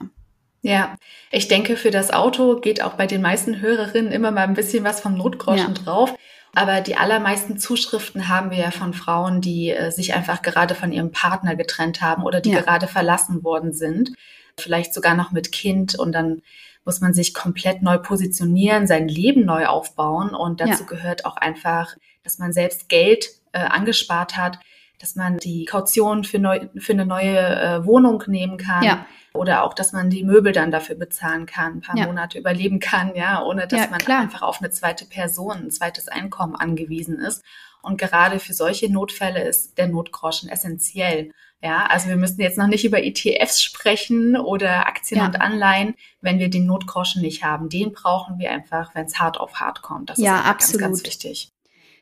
Ja, 0.61 0.97
ich 1.31 1.47
denke, 1.47 1.77
für 1.77 1.89
das 1.89 2.11
Auto 2.11 2.59
geht 2.59 2.83
auch 2.83 2.93
bei 2.93 3.07
den 3.07 3.21
meisten 3.21 3.61
Hörerinnen 3.61 4.11
immer 4.11 4.31
mal 4.31 4.43
ein 4.43 4.53
bisschen 4.53 4.83
was 4.83 4.99
vom 4.99 5.17
Notgroschen 5.17 5.73
ja. 5.75 5.81
drauf. 5.81 6.13
Aber 6.55 6.81
die 6.81 6.97
allermeisten 6.97 7.57
Zuschriften 7.57 8.27
haben 8.27 8.51
wir 8.51 8.57
ja 8.57 8.71
von 8.71 8.93
Frauen, 8.93 9.41
die 9.41 9.69
äh, 9.69 9.91
sich 9.91 10.13
einfach 10.13 10.41
gerade 10.41 10.75
von 10.75 10.91
ihrem 10.91 11.11
Partner 11.11 11.55
getrennt 11.55 12.01
haben 12.01 12.23
oder 12.23 12.41
die 12.41 12.51
ja. 12.51 12.61
gerade 12.61 12.87
verlassen 12.87 13.43
worden 13.43 13.73
sind. 13.73 14.11
Vielleicht 14.57 14.93
sogar 14.93 15.15
noch 15.15 15.31
mit 15.31 15.51
Kind 15.51 15.97
und 15.97 16.11
dann 16.11 16.41
muss 16.85 17.01
man 17.01 17.13
sich 17.13 17.33
komplett 17.33 17.81
neu 17.81 17.99
positionieren, 17.99 18.87
sein 18.87 19.07
Leben 19.07 19.45
neu 19.45 19.67
aufbauen. 19.67 20.33
Und 20.33 20.59
dazu 20.59 20.83
ja. 20.83 20.87
gehört 20.87 21.25
auch 21.25 21.37
einfach, 21.37 21.95
dass 22.23 22.39
man 22.39 22.51
selbst 22.51 22.89
Geld 22.89 23.29
äh, 23.51 23.59
angespart 23.59 24.37
hat, 24.37 24.59
dass 24.99 25.15
man 25.15 25.37
die 25.37 25.65
Kaution 25.65 26.23
für, 26.23 26.39
neu, 26.39 26.67
für 26.77 26.93
eine 26.93 27.05
neue 27.05 27.37
äh, 27.37 27.85
Wohnung 27.85 28.23
nehmen 28.27 28.57
kann. 28.57 28.83
Ja. 28.83 29.05
Oder 29.33 29.63
auch, 29.63 29.73
dass 29.73 29.93
man 29.93 30.09
die 30.09 30.23
Möbel 30.23 30.51
dann 30.51 30.71
dafür 30.71 30.95
bezahlen 30.95 31.45
kann, 31.45 31.77
ein 31.77 31.81
paar 31.81 31.97
ja. 31.97 32.07
Monate 32.07 32.37
überleben 32.37 32.79
kann, 32.79 33.15
ja, 33.15 33.43
ohne 33.43 33.67
dass 33.67 33.89
man 33.89 33.99
klar. 33.99 34.21
einfach 34.21 34.41
auf 34.41 34.59
eine 34.59 34.71
zweite 34.71 35.05
Person, 35.05 35.65
ein 35.65 35.71
zweites 35.71 36.07
Einkommen 36.07 36.55
angewiesen 36.55 37.19
ist. 37.19 37.43
Und 37.81 37.97
gerade 37.97 38.39
für 38.39 38.53
solche 38.53 38.91
Notfälle 38.91 39.43
ist 39.43 39.77
der 39.77 39.87
Notgroschen 39.87 40.49
essentiell. 40.49 41.31
Ja, 41.61 41.85
also 41.87 42.07
wir 42.07 42.15
müssen 42.15 42.41
jetzt 42.41 42.57
noch 42.57 42.67
nicht 42.67 42.85
über 42.85 43.03
ETFs 43.03 43.61
sprechen 43.61 44.37
oder 44.37 44.87
Aktien 44.87 45.19
ja. 45.19 45.27
und 45.27 45.41
Anleihen, 45.41 45.95
wenn 46.21 46.39
wir 46.39 46.49
den 46.49 46.65
Notgroschen 46.65 47.21
nicht 47.21 47.43
haben. 47.43 47.69
Den 47.69 47.91
brauchen 47.91 48.39
wir 48.39 48.51
einfach, 48.51 48.95
wenn 48.95 49.05
es 49.05 49.19
hart 49.19 49.39
auf 49.39 49.55
hart 49.55 49.81
kommt. 49.81 50.09
Das 50.09 50.19
ja, 50.19 50.39
ist 50.39 50.45
absolut. 50.45 50.81
ganz, 50.81 51.03
ganz 51.03 51.07
wichtig. 51.07 51.51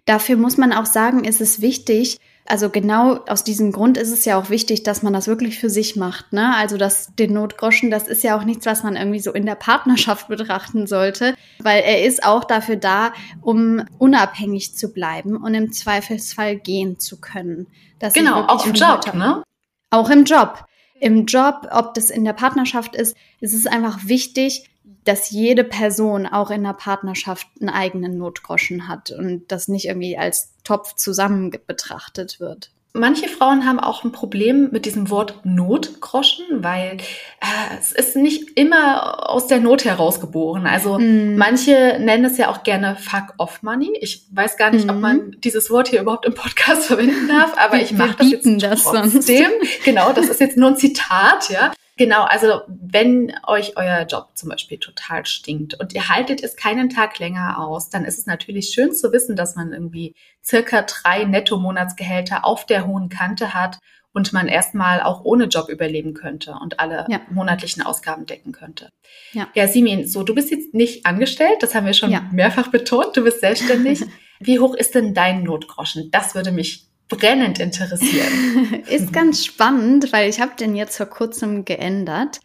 Dafür 0.05 0.37
muss 0.37 0.57
man 0.57 0.73
auch 0.73 0.85
sagen, 0.85 1.25
ist 1.25 1.41
es 1.41 1.59
wichtig, 1.59 2.17
also 2.47 2.69
genau 2.69 3.19
aus 3.27 3.43
diesem 3.43 3.71
Grund 3.71 3.97
ist 3.97 4.11
es 4.11 4.23
ja 4.25 4.39
auch 4.39 4.49
wichtig, 4.49 4.83
dass 4.83 5.03
man 5.03 5.13
das 5.13 5.27
wirklich 5.27 5.59
für 5.59 5.69
sich 5.69 5.95
macht. 5.95 6.31
Ne? 6.33 6.55
Also 6.55 6.77
das, 6.77 7.13
den 7.15 7.33
Notgroschen, 7.33 7.91
das 7.91 8.07
ist 8.07 8.23
ja 8.23 8.37
auch 8.37 8.43
nichts, 8.43 8.65
was 8.65 8.83
man 8.83 8.95
irgendwie 8.95 9.19
so 9.19 9.33
in 9.33 9.45
der 9.45 9.55
Partnerschaft 9.55 10.27
betrachten 10.29 10.87
sollte, 10.87 11.35
weil 11.59 11.83
er 11.83 12.05
ist 12.05 12.23
auch 12.23 12.45
dafür 12.45 12.77
da, 12.77 13.11
um 13.41 13.83
unabhängig 13.99 14.75
zu 14.75 14.93
bleiben 14.93 15.35
und 15.35 15.53
im 15.53 15.71
Zweifelsfall 15.73 16.55
gehen 16.55 16.99
zu 16.99 17.19
können. 17.19 17.67
genau, 18.13 18.41
auch 18.43 18.65
im 18.65 18.73
Job, 18.73 19.13
ne? 19.13 19.43
Auch 19.89 20.09
im 20.09 20.23
Job. 20.23 20.65
Im 20.99 21.25
Job, 21.25 21.67
ob 21.71 21.93
das 21.93 22.09
in 22.09 22.25
der 22.25 22.33
Partnerschaft 22.33 22.95
ist, 22.95 23.15
ist 23.39 23.53
es 23.53 23.67
einfach 23.67 23.99
wichtig, 24.05 24.69
dass 25.07 25.31
jede 25.31 25.63
Person 25.63 26.25
auch 26.25 26.51
in 26.51 26.63
der 26.63 26.73
Partnerschaft 26.73 27.47
einen 27.61 27.69
eigenen 27.69 28.17
Notgroschen 28.17 28.87
hat 28.89 29.11
und 29.11 29.49
das 29.51 29.69
nicht 29.69 29.85
irgendwie 29.85 30.17
als 30.17 30.53
Topf 30.67 30.95
zusammen 30.95 31.51
betrachtet 31.65 32.41
wird. 32.41 32.71
Manche 32.93 33.29
Frauen 33.29 33.65
haben 33.65 33.79
auch 33.79 34.03
ein 34.03 34.11
Problem 34.11 34.69
mit 34.71 34.85
diesem 34.85 35.09
Wort 35.09 35.45
Notgroschen, 35.45 36.45
weil 36.63 36.97
äh, 36.97 37.77
es 37.79 37.91
ist 37.91 38.15
nicht 38.15 38.57
immer 38.57 39.29
aus 39.29 39.47
der 39.47 39.59
Not 39.59 39.85
herausgeboren. 39.85 40.65
Also 40.65 40.97
mm. 40.97 41.37
manche 41.37 41.99
nennen 41.99 42.25
es 42.25 42.37
ja 42.37 42.49
auch 42.49 42.63
gerne 42.63 42.95
Fuck-off-Money. 42.95 43.99
Ich 44.01 44.25
weiß 44.31 44.57
gar 44.57 44.71
nicht, 44.71 44.87
mm. 44.87 44.89
ob 44.89 44.95
man 44.97 45.17
mhm. 45.17 45.41
dieses 45.41 45.69
Wort 45.69 45.89
hier 45.89 46.01
überhaupt 46.01 46.25
im 46.25 46.33
Podcast 46.33 46.85
verwenden 46.87 47.27
darf, 47.27 47.53
aber 47.57 47.79
ich 47.79 47.91
mache 47.91 48.15
das 48.17 48.31
jetzt 48.31 48.63
das 48.63 48.83
trotzdem. 48.83 49.51
Sonst. 49.59 49.83
Genau, 49.85 50.11
das 50.11 50.27
ist 50.27 50.41
jetzt 50.41 50.57
nur 50.57 50.69
ein 50.69 50.77
Zitat, 50.77 51.49
ja. 51.49 51.71
Genau, 51.97 52.23
also 52.23 52.61
wenn 52.67 53.33
euch 53.47 53.75
euer 53.75 54.05
Job 54.05 54.29
zum 54.35 54.49
Beispiel 54.49 54.77
total 54.77 55.25
stinkt 55.25 55.73
und 55.79 55.93
ihr 55.93 56.09
haltet 56.09 56.43
es 56.43 56.55
keinen 56.55 56.89
Tag 56.89 57.17
länger 57.17 57.59
aus, 57.59 57.89
dann 57.89 58.05
ist 58.05 58.19
es 58.19 58.27
natürlich 58.27 58.69
schön 58.69 58.93
zu 58.93 59.11
wissen, 59.11 59.35
dass 59.35 59.55
man 59.55 59.73
irgendwie 59.73 60.13
circa 60.45 60.83
drei 60.83 61.23
Netto-Monatsgehälter 61.23 62.45
auf 62.45 62.65
der 62.67 62.85
hohen 62.85 63.09
Kante 63.09 63.55
hat 63.55 63.79
und 64.13 64.31
man 64.31 64.47
erstmal 64.47 65.01
auch 65.01 65.25
ohne 65.25 65.45
Job 65.45 65.69
überleben 65.69 66.13
könnte 66.13 66.55
und 66.61 66.79
alle 66.79 67.05
ja. 67.09 67.21
monatlichen 67.29 67.83
Ausgaben 67.83 68.25
decken 68.25 68.51
könnte. 68.51 68.89
Ja. 69.33 69.47
ja, 69.53 69.67
Simin, 69.67 70.07
so 70.07 70.23
du 70.23 70.35
bist 70.35 70.51
jetzt 70.51 70.73
nicht 70.73 71.05
angestellt, 71.05 71.61
das 71.61 71.73
haben 71.73 71.85
wir 71.85 71.93
schon 71.93 72.11
ja. 72.11 72.27
mehrfach 72.31 72.69
betont, 72.69 73.17
du 73.17 73.23
bist 73.23 73.41
selbstständig. 73.41 74.01
Wie 74.39 74.59
hoch 74.59 74.75
ist 74.75 74.93
denn 74.93 75.15
dein 75.15 75.43
Notgroschen? 75.43 76.11
Das 76.11 76.35
würde 76.35 76.51
mich 76.51 76.87
brennend 77.09 77.59
interessieren. 77.59 78.83
Ist 78.89 79.13
ganz 79.13 79.45
spannend, 79.45 80.11
weil 80.11 80.29
ich 80.29 80.39
habe 80.39 80.55
den 80.59 80.75
jetzt 80.75 80.97
vor 80.97 81.05
kurzem 81.05 81.65
geändert. 81.65 82.39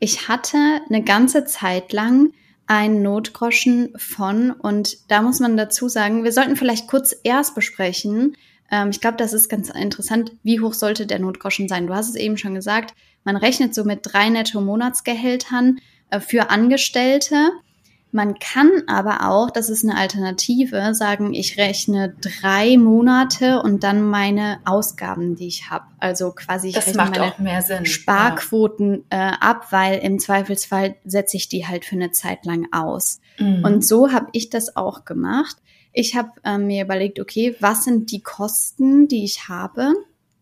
Ich 0.00 0.28
hatte 0.28 0.58
eine 0.88 1.02
ganze 1.02 1.44
Zeit 1.44 1.92
lang 1.92 2.32
einen 2.66 3.02
Notgroschen 3.02 3.94
von, 3.96 4.50
und 4.50 5.10
da 5.10 5.22
muss 5.22 5.40
man 5.40 5.56
dazu 5.56 5.88
sagen, 5.88 6.24
wir 6.24 6.32
sollten 6.32 6.56
vielleicht 6.56 6.86
kurz 6.86 7.16
erst 7.24 7.54
besprechen, 7.54 8.36
ähm, 8.70 8.90
ich 8.90 9.00
glaube, 9.00 9.16
das 9.16 9.32
ist 9.32 9.48
ganz 9.48 9.70
interessant, 9.70 10.32
wie 10.42 10.60
hoch 10.60 10.74
sollte 10.74 11.06
der 11.06 11.18
Notgroschen 11.18 11.68
sein? 11.68 11.86
Du 11.86 11.94
hast 11.94 12.10
es 12.10 12.14
eben 12.14 12.36
schon 12.36 12.54
gesagt, 12.54 12.94
man 13.24 13.36
rechnet 13.36 13.74
so 13.74 13.84
mit 13.84 14.00
drei 14.02 14.28
Netto-Monatsgehältern 14.28 15.78
äh, 16.10 16.20
für 16.20 16.50
Angestellte. 16.50 17.50
Man 18.18 18.40
kann 18.40 18.82
aber 18.88 19.28
auch, 19.30 19.48
das 19.48 19.70
ist 19.70 19.84
eine 19.84 19.96
Alternative, 19.96 20.92
sagen, 20.92 21.34
ich 21.34 21.56
rechne 21.56 22.16
drei 22.20 22.76
Monate 22.76 23.62
und 23.62 23.84
dann 23.84 24.02
meine 24.02 24.58
Ausgaben, 24.64 25.36
die 25.36 25.46
ich 25.46 25.70
habe. 25.70 25.84
Also 26.00 26.32
quasi 26.32 26.70
ich 26.70 26.74
das 26.74 26.88
rechne 26.88 27.34
mehr 27.38 27.62
Sinn. 27.62 27.86
Sparquoten 27.86 29.04
ja. 29.12 29.34
äh, 29.34 29.34
ab, 29.38 29.68
weil 29.70 30.00
im 30.00 30.18
Zweifelsfall 30.18 30.96
setze 31.04 31.36
ich 31.36 31.48
die 31.48 31.68
halt 31.68 31.84
für 31.84 31.94
eine 31.94 32.10
Zeit 32.10 32.44
lang 32.44 32.66
aus. 32.72 33.20
Mhm. 33.38 33.64
Und 33.64 33.86
so 33.86 34.10
habe 34.10 34.26
ich 34.32 34.50
das 34.50 34.74
auch 34.74 35.04
gemacht. 35.04 35.56
Ich 35.92 36.16
habe 36.16 36.32
äh, 36.42 36.58
mir 36.58 36.82
überlegt, 36.82 37.20
okay, 37.20 37.54
was 37.60 37.84
sind 37.84 38.10
die 38.10 38.20
Kosten, 38.20 39.06
die 39.06 39.22
ich 39.22 39.48
habe? 39.48 39.94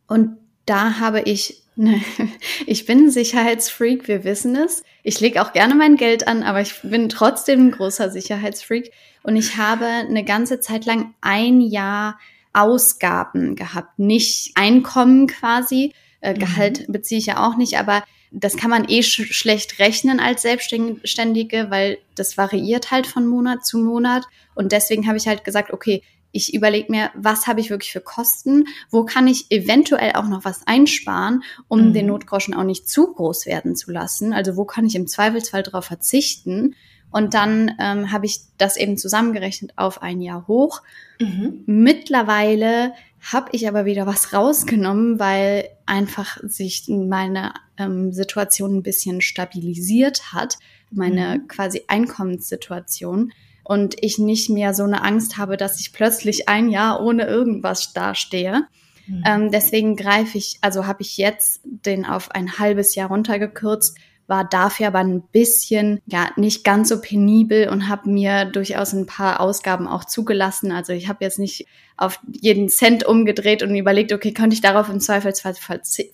Und 0.06 0.38
da 0.64 0.98
habe 0.98 1.20
ich 1.20 1.62
ich 2.66 2.86
bin 2.86 3.06
ein 3.06 3.10
Sicherheitsfreak, 3.10 4.08
wir 4.08 4.24
wissen 4.24 4.56
es. 4.56 4.82
Ich 5.02 5.20
lege 5.20 5.42
auch 5.42 5.52
gerne 5.52 5.74
mein 5.74 5.96
Geld 5.96 6.26
an, 6.26 6.42
aber 6.42 6.60
ich 6.60 6.80
bin 6.82 7.08
trotzdem 7.08 7.66
ein 7.66 7.70
großer 7.70 8.10
Sicherheitsfreak. 8.10 8.92
Und 9.22 9.36
ich 9.36 9.56
habe 9.56 9.84
eine 9.84 10.24
ganze 10.24 10.60
Zeit 10.60 10.86
lang 10.86 11.14
ein 11.20 11.60
Jahr 11.60 12.18
Ausgaben 12.52 13.54
gehabt, 13.54 13.98
nicht 13.98 14.52
Einkommen 14.54 15.26
quasi. 15.26 15.92
Äh, 16.20 16.34
mhm. 16.34 16.38
Gehalt 16.38 16.84
beziehe 16.88 17.18
ich 17.18 17.26
ja 17.26 17.46
auch 17.46 17.56
nicht, 17.56 17.78
aber 17.78 18.02
das 18.30 18.56
kann 18.56 18.70
man 18.70 18.88
eh 18.88 19.02
sch 19.02 19.32
schlecht 19.34 19.78
rechnen 19.78 20.20
als 20.20 20.42
Selbstständige, 20.42 21.66
weil 21.70 21.98
das 22.14 22.38
variiert 22.38 22.90
halt 22.90 23.06
von 23.06 23.26
Monat 23.26 23.66
zu 23.66 23.78
Monat. 23.78 24.24
Und 24.54 24.72
deswegen 24.72 25.06
habe 25.06 25.18
ich 25.18 25.28
halt 25.28 25.44
gesagt, 25.44 25.72
okay, 25.72 26.02
ich 26.36 26.54
überlege 26.54 26.92
mir, 26.92 27.10
was 27.14 27.46
habe 27.46 27.60
ich 27.60 27.70
wirklich 27.70 27.92
für 27.92 28.00
Kosten, 28.00 28.64
wo 28.90 29.04
kann 29.04 29.26
ich 29.26 29.50
eventuell 29.50 30.12
auch 30.12 30.28
noch 30.28 30.44
was 30.44 30.66
einsparen, 30.66 31.42
um 31.68 31.88
mhm. 31.88 31.92
den 31.94 32.06
Notgroschen 32.06 32.54
auch 32.54 32.64
nicht 32.64 32.88
zu 32.88 33.12
groß 33.12 33.46
werden 33.46 33.74
zu 33.74 33.90
lassen. 33.90 34.32
Also 34.32 34.56
wo 34.56 34.64
kann 34.64 34.86
ich 34.86 34.94
im 34.94 35.06
Zweifelsfall 35.06 35.62
darauf 35.62 35.86
verzichten? 35.86 36.74
Und 37.10 37.34
dann 37.34 37.72
ähm, 37.80 38.12
habe 38.12 38.26
ich 38.26 38.40
das 38.58 38.76
eben 38.76 38.98
zusammengerechnet 38.98 39.72
auf 39.76 40.02
ein 40.02 40.20
Jahr 40.20 40.46
hoch. 40.48 40.82
Mhm. 41.18 41.62
Mittlerweile 41.64 42.92
habe 43.32 43.48
ich 43.52 43.66
aber 43.66 43.86
wieder 43.86 44.06
was 44.06 44.32
rausgenommen, 44.32 45.18
weil 45.18 45.68
einfach 45.86 46.38
sich 46.42 46.84
meine 46.88 47.54
ähm, 47.78 48.12
Situation 48.12 48.76
ein 48.76 48.82
bisschen 48.82 49.20
stabilisiert 49.20 50.32
hat, 50.32 50.58
meine 50.90 51.38
mhm. 51.38 51.48
quasi 51.48 51.84
Einkommenssituation 51.88 53.32
und 53.66 53.96
ich 54.00 54.18
nicht 54.18 54.48
mehr 54.48 54.74
so 54.74 54.84
eine 54.84 55.02
Angst 55.02 55.38
habe, 55.38 55.56
dass 55.56 55.80
ich 55.80 55.92
plötzlich 55.92 56.48
ein 56.48 56.68
Jahr 56.68 57.02
ohne 57.02 57.26
irgendwas 57.26 57.92
dastehe. 57.92 58.62
Mhm. 59.08 59.24
Ähm, 59.26 59.50
deswegen 59.50 59.96
greife 59.96 60.38
ich, 60.38 60.58
also 60.60 60.86
habe 60.86 61.02
ich 61.02 61.16
jetzt 61.16 61.62
den 61.64 62.06
auf 62.06 62.30
ein 62.30 62.58
halbes 62.60 62.94
Jahr 62.94 63.08
runtergekürzt, 63.08 63.98
war 64.28 64.44
dafür 64.44 64.88
aber 64.88 65.00
ein 65.00 65.22
bisschen, 65.22 66.00
ja, 66.06 66.30
nicht 66.36 66.62
ganz 66.62 66.88
so 66.88 67.00
penibel 67.00 67.68
und 67.68 67.88
habe 67.88 68.08
mir 68.08 68.44
durchaus 68.44 68.92
ein 68.92 69.06
paar 69.06 69.40
Ausgaben 69.40 69.88
auch 69.88 70.04
zugelassen. 70.04 70.70
Also 70.70 70.92
ich 70.92 71.08
habe 71.08 71.24
jetzt 71.24 71.40
nicht 71.40 71.66
auf 71.96 72.20
jeden 72.30 72.68
Cent 72.68 73.04
umgedreht 73.04 73.64
und 73.64 73.74
überlegt, 73.74 74.12
okay, 74.12 74.32
könnte 74.32 74.54
ich 74.54 74.60
darauf 74.60 74.88
im 74.88 75.00
Zweifelsfall 75.00 75.54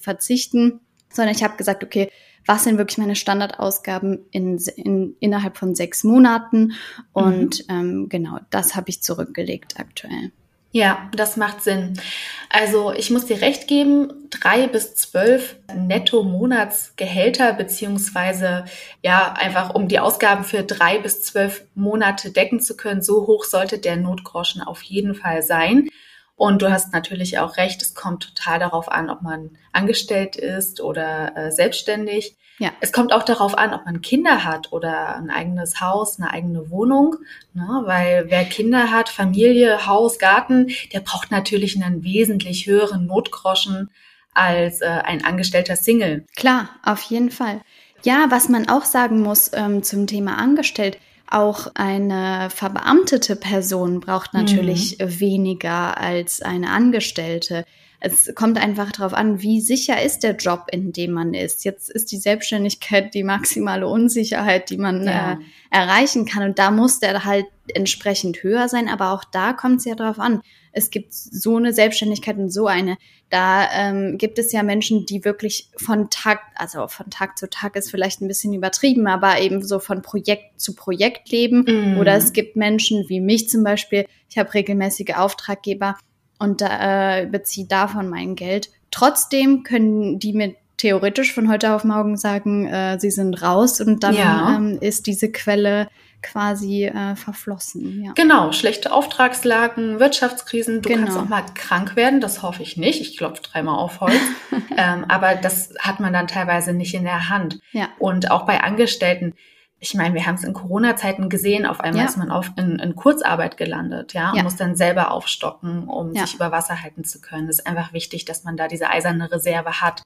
verzichten, 0.00 0.80
sondern 1.10 1.34
ich 1.34 1.44
habe 1.44 1.56
gesagt, 1.56 1.84
okay, 1.84 2.10
was 2.46 2.64
sind 2.64 2.78
wirklich 2.78 2.98
meine 2.98 3.16
Standardausgaben 3.16 4.26
in, 4.30 4.58
in, 4.76 5.16
innerhalb 5.20 5.56
von 5.56 5.74
sechs 5.74 6.04
Monaten. 6.04 6.72
Und 7.12 7.68
mhm. 7.68 7.74
ähm, 7.74 8.08
genau, 8.08 8.38
das 8.50 8.74
habe 8.74 8.90
ich 8.90 9.02
zurückgelegt 9.02 9.74
aktuell. 9.78 10.32
Ja, 10.74 11.10
das 11.14 11.36
macht 11.36 11.62
Sinn. 11.62 12.00
Also 12.48 12.94
ich 12.94 13.10
muss 13.10 13.26
dir 13.26 13.42
recht 13.42 13.68
geben, 13.68 14.10
drei 14.30 14.66
bis 14.66 14.94
zwölf 14.94 15.56
Netto-Monatsgehälter, 15.74 17.52
beziehungsweise 17.52 18.64
ja, 19.02 19.34
einfach 19.34 19.74
um 19.74 19.86
die 19.86 19.98
Ausgaben 19.98 20.44
für 20.44 20.62
drei 20.62 20.98
bis 20.98 21.20
zwölf 21.20 21.66
Monate 21.74 22.30
decken 22.30 22.58
zu 22.58 22.74
können, 22.74 23.02
so 23.02 23.26
hoch 23.26 23.44
sollte 23.44 23.78
der 23.78 23.96
Notgroschen 23.96 24.62
auf 24.62 24.82
jeden 24.82 25.14
Fall 25.14 25.42
sein. 25.42 25.90
Und 26.36 26.62
du 26.62 26.70
hast 26.70 26.92
natürlich 26.92 27.38
auch 27.38 27.56
recht, 27.56 27.82
es 27.82 27.94
kommt 27.94 28.34
total 28.34 28.58
darauf 28.58 28.90
an, 28.90 29.10
ob 29.10 29.22
man 29.22 29.50
angestellt 29.72 30.36
ist 30.36 30.80
oder 30.80 31.36
äh, 31.36 31.52
selbstständig. 31.52 32.36
Ja. 32.58 32.70
Es 32.80 32.92
kommt 32.92 33.12
auch 33.12 33.22
darauf 33.22 33.56
an, 33.56 33.74
ob 33.74 33.84
man 33.84 34.02
Kinder 34.02 34.44
hat 34.44 34.72
oder 34.72 35.16
ein 35.16 35.30
eigenes 35.30 35.80
Haus, 35.80 36.18
eine 36.18 36.30
eigene 36.30 36.70
Wohnung. 36.70 37.16
Ne? 37.54 37.82
Weil 37.84 38.26
wer 38.28 38.44
Kinder 38.44 38.90
hat, 38.90 39.08
Familie, 39.08 39.86
Haus, 39.86 40.18
Garten, 40.18 40.68
der 40.92 41.00
braucht 41.00 41.30
natürlich 41.30 41.82
einen 41.82 42.02
wesentlich 42.02 42.66
höheren 42.66 43.06
Notgroschen 43.06 43.90
als 44.34 44.80
äh, 44.80 44.86
ein 44.86 45.24
angestellter 45.24 45.76
Single. 45.76 46.24
Klar, 46.36 46.70
auf 46.84 47.02
jeden 47.02 47.30
Fall. 47.30 47.60
Ja, 48.04 48.26
was 48.30 48.48
man 48.48 48.68
auch 48.68 48.84
sagen 48.84 49.20
muss 49.20 49.50
ähm, 49.54 49.82
zum 49.82 50.06
Thema 50.06 50.38
angestellt, 50.38 50.98
auch 51.32 51.68
eine 51.74 52.48
verbeamtete 52.50 53.36
Person 53.36 54.00
braucht 54.00 54.34
natürlich 54.34 54.98
mhm. 54.98 55.20
weniger 55.20 55.98
als 55.98 56.42
eine 56.42 56.70
Angestellte. 56.70 57.64
Es 58.00 58.34
kommt 58.34 58.58
einfach 58.58 58.90
darauf 58.90 59.14
an, 59.14 59.42
wie 59.42 59.60
sicher 59.60 60.02
ist 60.02 60.24
der 60.24 60.34
Job, 60.34 60.66
in 60.72 60.92
dem 60.92 61.12
man 61.12 61.34
ist. 61.34 61.64
Jetzt 61.64 61.88
ist 61.88 62.10
die 62.10 62.18
Selbstständigkeit 62.18 63.14
die 63.14 63.22
maximale 63.22 63.86
Unsicherheit, 63.86 64.70
die 64.70 64.76
man 64.76 65.06
ja. 65.06 65.34
äh, 65.34 65.36
erreichen 65.70 66.26
kann. 66.26 66.42
Und 66.42 66.58
da 66.58 66.72
muss 66.72 66.98
der 66.98 67.24
halt 67.24 67.46
entsprechend 67.72 68.42
höher 68.42 68.68
sein. 68.68 68.88
Aber 68.88 69.12
auch 69.12 69.22
da 69.24 69.52
kommt 69.52 69.78
es 69.78 69.84
ja 69.84 69.94
darauf 69.94 70.18
an. 70.18 70.42
Es 70.72 70.90
gibt 70.90 71.12
so 71.12 71.56
eine 71.56 71.72
Selbstständigkeit 71.72 72.36
und 72.36 72.50
so 72.50 72.66
eine. 72.66 72.96
Da 73.30 73.68
ähm, 73.72 74.18
gibt 74.18 74.38
es 74.38 74.52
ja 74.52 74.62
Menschen, 74.62 75.06
die 75.06 75.24
wirklich 75.24 75.68
von 75.76 76.10
Tag, 76.10 76.40
also 76.56 76.88
von 76.88 77.10
Tag 77.10 77.38
zu 77.38 77.48
Tag 77.48 77.76
ist 77.76 77.90
vielleicht 77.90 78.20
ein 78.20 78.28
bisschen 78.28 78.52
übertrieben, 78.52 79.06
aber 79.06 79.40
eben 79.40 79.62
so 79.62 79.78
von 79.78 80.02
Projekt 80.02 80.60
zu 80.60 80.74
Projekt 80.74 81.30
leben. 81.30 81.64
Mm. 81.66 81.98
Oder 81.98 82.14
es 82.14 82.32
gibt 82.32 82.56
Menschen 82.56 83.04
wie 83.08 83.20
mich 83.20 83.48
zum 83.48 83.64
Beispiel. 83.64 84.06
Ich 84.28 84.38
habe 84.38 84.52
regelmäßige 84.52 85.14
Auftraggeber 85.14 85.96
und 86.38 86.62
äh, 86.62 87.26
beziehe 87.30 87.66
davon 87.66 88.08
mein 88.08 88.34
Geld. 88.34 88.70
Trotzdem 88.90 89.62
können 89.62 90.18
die 90.18 90.32
mir 90.32 90.54
theoretisch 90.82 91.32
von 91.32 91.48
heute 91.48 91.74
auf 91.74 91.84
morgen 91.84 92.16
sagen, 92.16 92.66
äh, 92.66 92.98
sie 92.98 93.12
sind 93.12 93.40
raus 93.40 93.80
und 93.80 94.02
dann 94.02 94.16
ja. 94.16 94.56
ähm, 94.56 94.78
ist 94.80 95.06
diese 95.06 95.30
Quelle 95.30 95.88
quasi 96.22 96.84
äh, 96.84 97.16
verflossen. 97.16 98.04
Ja. 98.04 98.12
Genau, 98.14 98.52
schlechte 98.52 98.92
Auftragslagen, 98.92 100.00
Wirtschaftskrisen. 100.00 100.82
Du 100.82 100.88
genau. 100.88 101.04
kannst 101.04 101.18
auch 101.18 101.28
mal 101.28 101.44
krank 101.54 101.96
werden, 101.96 102.20
das 102.20 102.42
hoffe 102.42 102.62
ich 102.62 102.76
nicht. 102.76 103.00
Ich 103.00 103.16
klopfe 103.16 103.42
dreimal 103.42 103.78
auf 103.78 104.00
Holz. 104.00 104.20
ähm, 104.76 105.04
aber 105.08 105.34
das 105.34 105.74
hat 105.78 106.00
man 106.00 106.12
dann 106.12 106.28
teilweise 106.28 106.72
nicht 106.72 106.94
in 106.94 107.04
der 107.04 107.28
Hand. 107.28 107.58
Ja. 107.72 107.88
Und 107.98 108.30
auch 108.30 108.46
bei 108.46 108.62
Angestellten, 108.62 109.34
ich 109.82 109.94
meine, 109.94 110.14
wir 110.14 110.24
haben 110.26 110.36
es 110.36 110.44
in 110.44 110.52
Corona-Zeiten 110.52 111.28
gesehen, 111.28 111.66
auf 111.66 111.80
einmal 111.80 112.04
ja. 112.04 112.08
ist 112.08 112.16
man 112.16 112.30
auf, 112.30 112.52
in, 112.56 112.78
in, 112.78 112.94
Kurzarbeit 112.94 113.56
gelandet, 113.56 114.12
ja, 114.12 114.30
und 114.30 114.36
ja. 114.36 114.44
muss 114.44 114.54
dann 114.54 114.76
selber 114.76 115.10
aufstocken, 115.10 115.88
um 115.88 116.14
sich 116.14 116.36
über 116.36 116.52
Wasser 116.52 116.82
halten 116.82 117.02
zu 117.02 117.20
können. 117.20 117.48
Es 117.48 117.58
ist 117.58 117.66
einfach 117.66 117.92
wichtig, 117.92 118.24
dass 118.24 118.44
man 118.44 118.56
da 118.56 118.68
diese 118.68 118.88
eiserne 118.88 119.32
Reserve 119.32 119.80
hat. 119.80 120.02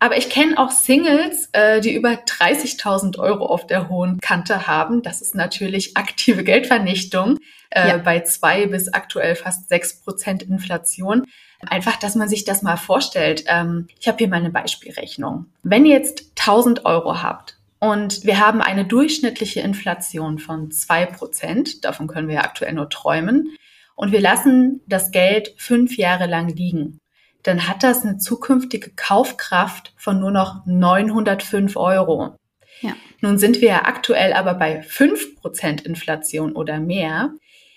Aber 0.00 0.18
ich 0.18 0.28
kenne 0.28 0.58
auch 0.58 0.70
Singles, 0.70 1.48
äh, 1.52 1.80
die 1.80 1.94
über 1.94 2.10
30.000 2.10 3.18
Euro 3.18 3.46
auf 3.46 3.66
der 3.66 3.88
hohen 3.88 4.20
Kante 4.20 4.66
haben. 4.66 5.02
Das 5.02 5.22
ist 5.22 5.34
natürlich 5.34 5.96
aktive 5.96 6.44
Geldvernichtung 6.44 7.38
äh, 7.70 7.88
ja. 7.88 7.96
bei 7.98 8.20
zwei 8.20 8.66
bis 8.66 8.92
aktuell 8.92 9.34
fast 9.34 9.68
sechs 9.68 10.00
Prozent 10.00 10.42
Inflation. 10.42 11.24
Einfach, 11.66 11.96
dass 11.96 12.16
man 12.16 12.28
sich 12.28 12.44
das 12.44 12.62
mal 12.62 12.76
vorstellt. 12.76 13.44
Ähm, 13.46 13.88
ich 13.98 14.06
habe 14.08 14.18
hier 14.18 14.28
mal 14.28 14.36
eine 14.36 14.50
Beispielrechnung. 14.50 15.46
Wenn 15.62 15.86
ihr 15.86 15.96
jetzt 15.96 16.32
1000 16.38 16.84
Euro 16.84 17.22
habt 17.22 17.58
und 17.78 18.24
wir 18.24 18.40
haben 18.40 18.60
eine 18.60 18.84
durchschnittliche 18.84 19.60
Inflation 19.60 20.38
von 20.38 20.70
zwei 20.70 21.06
Prozent, 21.06 21.84
davon 21.84 22.08
können 22.08 22.28
wir 22.28 22.36
ja 22.36 22.44
aktuell 22.44 22.74
nur 22.74 22.90
träumen, 22.90 23.56
und 23.96 24.10
wir 24.10 24.20
lassen 24.20 24.80
das 24.86 25.12
Geld 25.12 25.54
fünf 25.56 25.96
Jahre 25.96 26.26
lang 26.26 26.48
liegen, 26.48 26.98
dann 27.44 27.68
hat 27.68 27.82
das 27.82 28.02
eine 28.02 28.18
zukünftige 28.18 28.90
Kaufkraft 28.90 29.92
von 29.96 30.18
nur 30.18 30.32
noch 30.32 30.66
905 30.66 31.76
Euro. 31.76 32.36
Ja. 32.80 32.94
Nun 33.20 33.38
sind 33.38 33.60
wir 33.60 33.68
ja 33.68 33.84
aktuell 33.84 34.32
aber 34.32 34.54
bei 34.54 34.80
5% 34.80 35.84
Inflation 35.84 36.52
oder 36.52 36.80
mehr. 36.80 37.32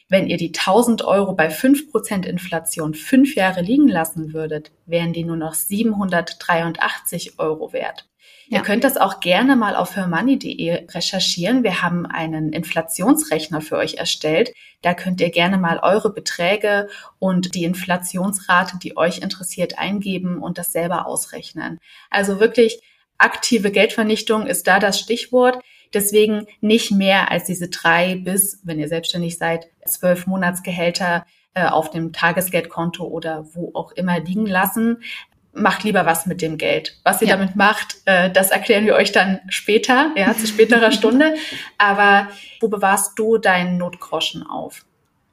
Wenn 0.10 0.28
ihr 0.28 0.38
die 0.38 0.54
1000 0.54 1.04
Euro 1.04 1.34
bei 1.34 1.50
5% 1.50 2.26
Inflation 2.26 2.94
fünf 2.94 3.36
Jahre 3.36 3.62
liegen 3.62 3.90
lassen 3.90 4.34
würdet, 4.34 4.72
wären 4.86 5.12
die 5.12 5.26
nur 5.26 5.36
noch 5.36 5.54
783 5.54 7.40
Euro 7.40 7.74
wert. 7.74 8.08
Ja. 8.50 8.60
Ihr 8.60 8.64
könnt 8.64 8.86
das 8.86 8.96
auch 8.96 9.20
gerne 9.20 9.58
mal 9.58 9.76
auf 9.76 9.96
hermoney.de 9.96 10.88
recherchieren. 10.92 11.64
Wir 11.64 11.82
haben 11.82 12.06
einen 12.06 12.54
Inflationsrechner 12.54 13.60
für 13.60 13.76
euch 13.76 13.96
erstellt. 13.96 14.54
Da 14.82 14.94
könnt 14.94 15.20
ihr 15.20 15.32
gerne 15.32 15.58
mal 15.58 15.80
eure 15.80 16.14
Beträge 16.14 16.88
und 17.20 17.56
die 17.56 17.66
Inflationsrate, 17.66 18.78
die 18.82 18.96
euch 18.96 19.20
interessiert, 19.20 19.78
eingeben 19.78 20.42
und 20.42 20.58
das 20.58 20.72
selber 20.72 21.08
ausrechnen. 21.08 21.80
Also 22.10 22.40
wirklich 22.40 22.82
aktive 23.18 23.70
Geldvernichtung 23.70 24.48
ist 24.48 24.68
da 24.68 24.80
das 24.80 24.98
Stichwort. 25.00 25.62
Deswegen 25.94 26.48
nicht 26.62 26.92
mehr 26.92 27.32
als 27.32 27.46
diese 27.46 27.70
drei 27.70 28.16
bis, 28.16 28.62
wenn 28.64 28.80
ihr 28.80 28.88
selbstständig 28.88 29.38
seid, 29.38 29.68
zwölf 29.86 30.26
Monatsgehälter 30.26 31.26
äh, 31.54 31.66
auf 31.66 31.92
dem 31.92 32.14
Tagesgeldkonto 32.14 33.06
oder 33.06 33.46
wo 33.54 33.72
auch 33.74 33.92
immer 33.92 34.20
liegen 34.20 34.46
lassen 34.46 35.00
macht 35.58 35.84
lieber 35.84 36.06
was 36.06 36.26
mit 36.26 36.42
dem 36.42 36.58
Geld. 36.58 36.98
Was 37.04 37.22
ihr 37.22 37.28
ja. 37.28 37.38
damit 37.38 37.56
macht, 37.56 37.98
äh, 38.06 38.30
das 38.30 38.52
erklären 38.52 38.86
wir 38.86 38.96
euch 38.96 39.12
dann 39.12 39.40
später, 39.50 40.12
ja, 40.16 40.36
zu 40.36 40.48
späterer 40.48 40.92
Stunde. 40.94 41.36
Aber 41.78 42.28
wo 42.60 42.68
bewahrst 42.68 43.18
du 43.18 43.38
deinen 43.38 43.78
Notgroschen 43.78 44.46
auf? 44.46 44.86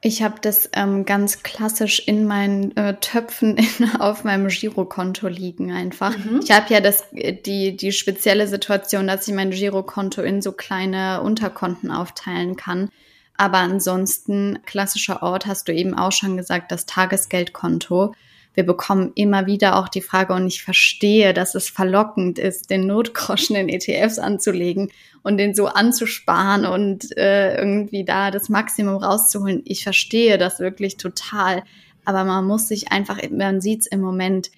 Ich 0.07 0.23
habe 0.23 0.35
das 0.43 0.69
ähm, 0.75 1.07
ganz 1.07 1.43
klassisch 1.43 2.07
in 2.07 2.27
meinen 2.27 2.77
äh, 2.77 2.95
Töpfen 3.01 3.57
in, 3.79 4.01
auf 4.01 4.23
meinem 4.23 4.49
Girokonto 4.49 5.29
liegen 5.29 5.73
einfach. 5.73 6.17
Mhm. 6.17 6.41
Ich 6.45 6.51
habe 6.51 6.73
ja 6.73 6.81
das, 6.81 7.05
die, 7.13 7.77
die 7.77 7.93
spezielle 7.93 8.47
Situation, 8.47 9.07
dass 9.07 9.27
ich 9.27 9.35
mein 9.35 9.51
Girokonto 9.51 10.21
in 10.21 10.43
so 10.43 10.53
kleine 10.53 11.23
Unterkonten 11.23 11.91
aufteilen 11.91 12.57
kann. 12.57 12.91
Aber 13.37 13.59
ansonsten, 13.59 14.59
klassischer 14.67 15.23
Ort, 15.23 15.47
hast 15.47 15.69
du 15.69 15.73
eben 15.73 15.95
auch 15.95 16.13
schon 16.13 16.37
gesagt, 16.37 16.71
das 16.71 16.87
Tagesgeldkonto 16.87 18.15
wir 18.55 18.65
bekommen 18.65 19.13
immer 19.15 19.47
wieder 19.47 19.77
auch 19.77 19.89
die 19.89 20.01
Frage, 20.01 20.33
und 20.33 20.47
ich 20.47 20.63
verstehe, 20.63 21.35
dass 21.35 21.55
es 21.55 21.69
verlockend 21.69 22.39
ist, 22.39 22.71
den 22.71 22.87
Notgroschen 22.87 23.57
in 23.57 23.69
ETFs 23.69 24.19
anzulegen 24.19 24.91
und 25.23 25.39
den 25.39 25.55
so 25.55 25.67
anzusparen 25.67 26.65
und 26.65 27.17
äh, 27.17 27.57
irgendwie 27.57 28.05
da 28.05 28.31
das 28.31 28.49
Maximum 28.49 28.97
rauszuholen. 28.97 29.63
Ich 29.65 29.83
verstehe 29.83 30.39
das 30.39 30.61
wirklich 30.61 30.97
total. 30.97 31.65
Aber 32.05 32.25
man 32.25 32.47
muss 32.47 32.69
sich 32.69 32.93
einfach, 32.93 33.19
man 33.31 33.61
sieht 33.61 33.81
es 33.81 33.87
im 33.87 34.01
Moment, 34.01 34.51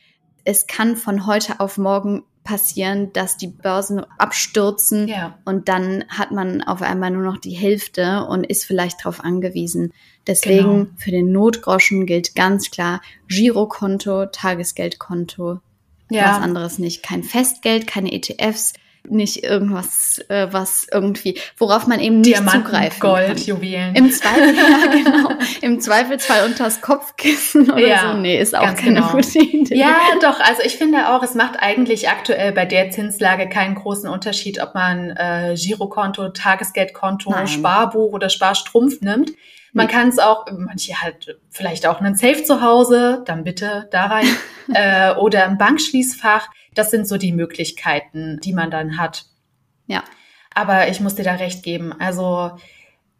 es 0.44 0.66
kann 0.66 0.96
von 0.96 1.26
heute 1.26 1.60
auf 1.60 1.78
morgen 1.78 2.22
passieren, 2.46 3.12
dass 3.12 3.36
die 3.36 3.49
Börsen 3.49 4.00
abstürzen 4.18 5.08
ja. 5.08 5.38
und 5.44 5.68
dann 5.68 6.04
hat 6.08 6.30
man 6.30 6.62
auf 6.62 6.80
einmal 6.80 7.10
nur 7.10 7.25
noch 7.25 7.38
die 7.38 7.50
Hälfte 7.50 8.25
und 8.25 8.44
ist 8.44 8.64
vielleicht 8.64 9.00
darauf 9.00 9.23
angewiesen. 9.23 9.92
Deswegen 10.26 10.84
genau. 10.84 10.86
für 10.97 11.10
den 11.10 11.32
Notgroschen 11.32 12.06
gilt 12.06 12.34
ganz 12.34 12.71
klar 12.71 13.02
Girokonto, 13.28 14.26
Tagesgeldkonto, 14.26 15.58
ja. 16.08 16.30
was 16.30 16.42
anderes 16.42 16.78
nicht. 16.78 17.02
Kein 17.02 17.25
Festgeld, 17.25 17.86
keine 17.86 18.12
ETFs, 18.12 18.73
nicht 19.10 19.45
irgendwas, 19.45 20.25
äh, 20.28 20.49
was 20.50 20.86
irgendwie, 20.90 21.38
worauf 21.56 21.86
man 21.86 22.00
eben 22.00 22.21
nicht 22.21 22.36
Diamanten, 22.36 22.64
zugreifen 22.64 23.00
Gold, 23.00 23.26
kann. 23.26 23.36
Juwelen. 23.36 23.95
Im 23.95 24.10
Zweifel, 24.10 24.54
ja, 24.56 24.86
genau. 24.90 25.28
Im 25.62 25.80
Zweifelsfall 25.80 26.47
unters 26.47 26.80
Kopfkissen 26.80 27.71
oder 27.71 27.86
ja, 27.86 28.12
so. 28.12 28.19
Nee, 28.19 28.40
ist 28.40 28.56
auch 28.56 28.75
keine 28.75 29.00
genau. 29.00 29.12
gute 29.12 29.38
Idee. 29.38 29.76
Ja, 29.76 29.97
doch. 30.21 30.40
Also 30.40 30.62
ich 30.64 30.76
finde 30.76 31.08
auch, 31.14 31.23
es 31.23 31.34
macht 31.34 31.56
eigentlich 31.58 32.08
aktuell 32.08 32.52
bei 32.52 32.64
der 32.64 32.90
Zinslage 32.90 33.49
keinen 33.49 33.75
großen 33.75 34.08
Unterschied, 34.08 34.60
ob 34.62 34.75
man 34.75 35.10
äh, 35.10 35.54
Girokonto, 35.56 36.28
Tagesgeldkonto, 36.30 37.30
Nein. 37.30 37.49
Sparbuch 37.49 38.12
oder 38.12 38.28
Sparstrumpf 38.28 39.00
nimmt. 39.00 39.32
Man 39.76 39.88
kann 39.88 40.08
es 40.08 40.19
auch, 40.19 40.47
manche 40.50 41.02
halt 41.02 41.38
vielleicht 41.50 41.86
auch 41.86 42.00
einen 42.00 42.16
Safe 42.16 42.42
zu 42.42 42.62
Hause, 42.62 43.23
dann 43.26 43.45
bitte 43.45 43.88
da 43.90 44.06
rein, 44.06 44.26
äh, 44.73 45.14
oder 45.16 45.45
ein 45.45 45.58
Bankschließfach. 45.58 46.49
Das 46.76 46.91
sind 46.91 47.08
so 47.08 47.17
die 47.17 47.32
Möglichkeiten, 47.32 48.39
die 48.43 48.52
man 48.52 48.71
dann 48.71 48.99
hat. 48.99 49.25
Ja. 49.86 50.04
Aber 50.54 50.89
ich 50.89 51.00
muss 51.00 51.15
dir 51.15 51.25
da 51.25 51.34
recht 51.34 51.62
geben. 51.62 51.93
Also 51.99 52.25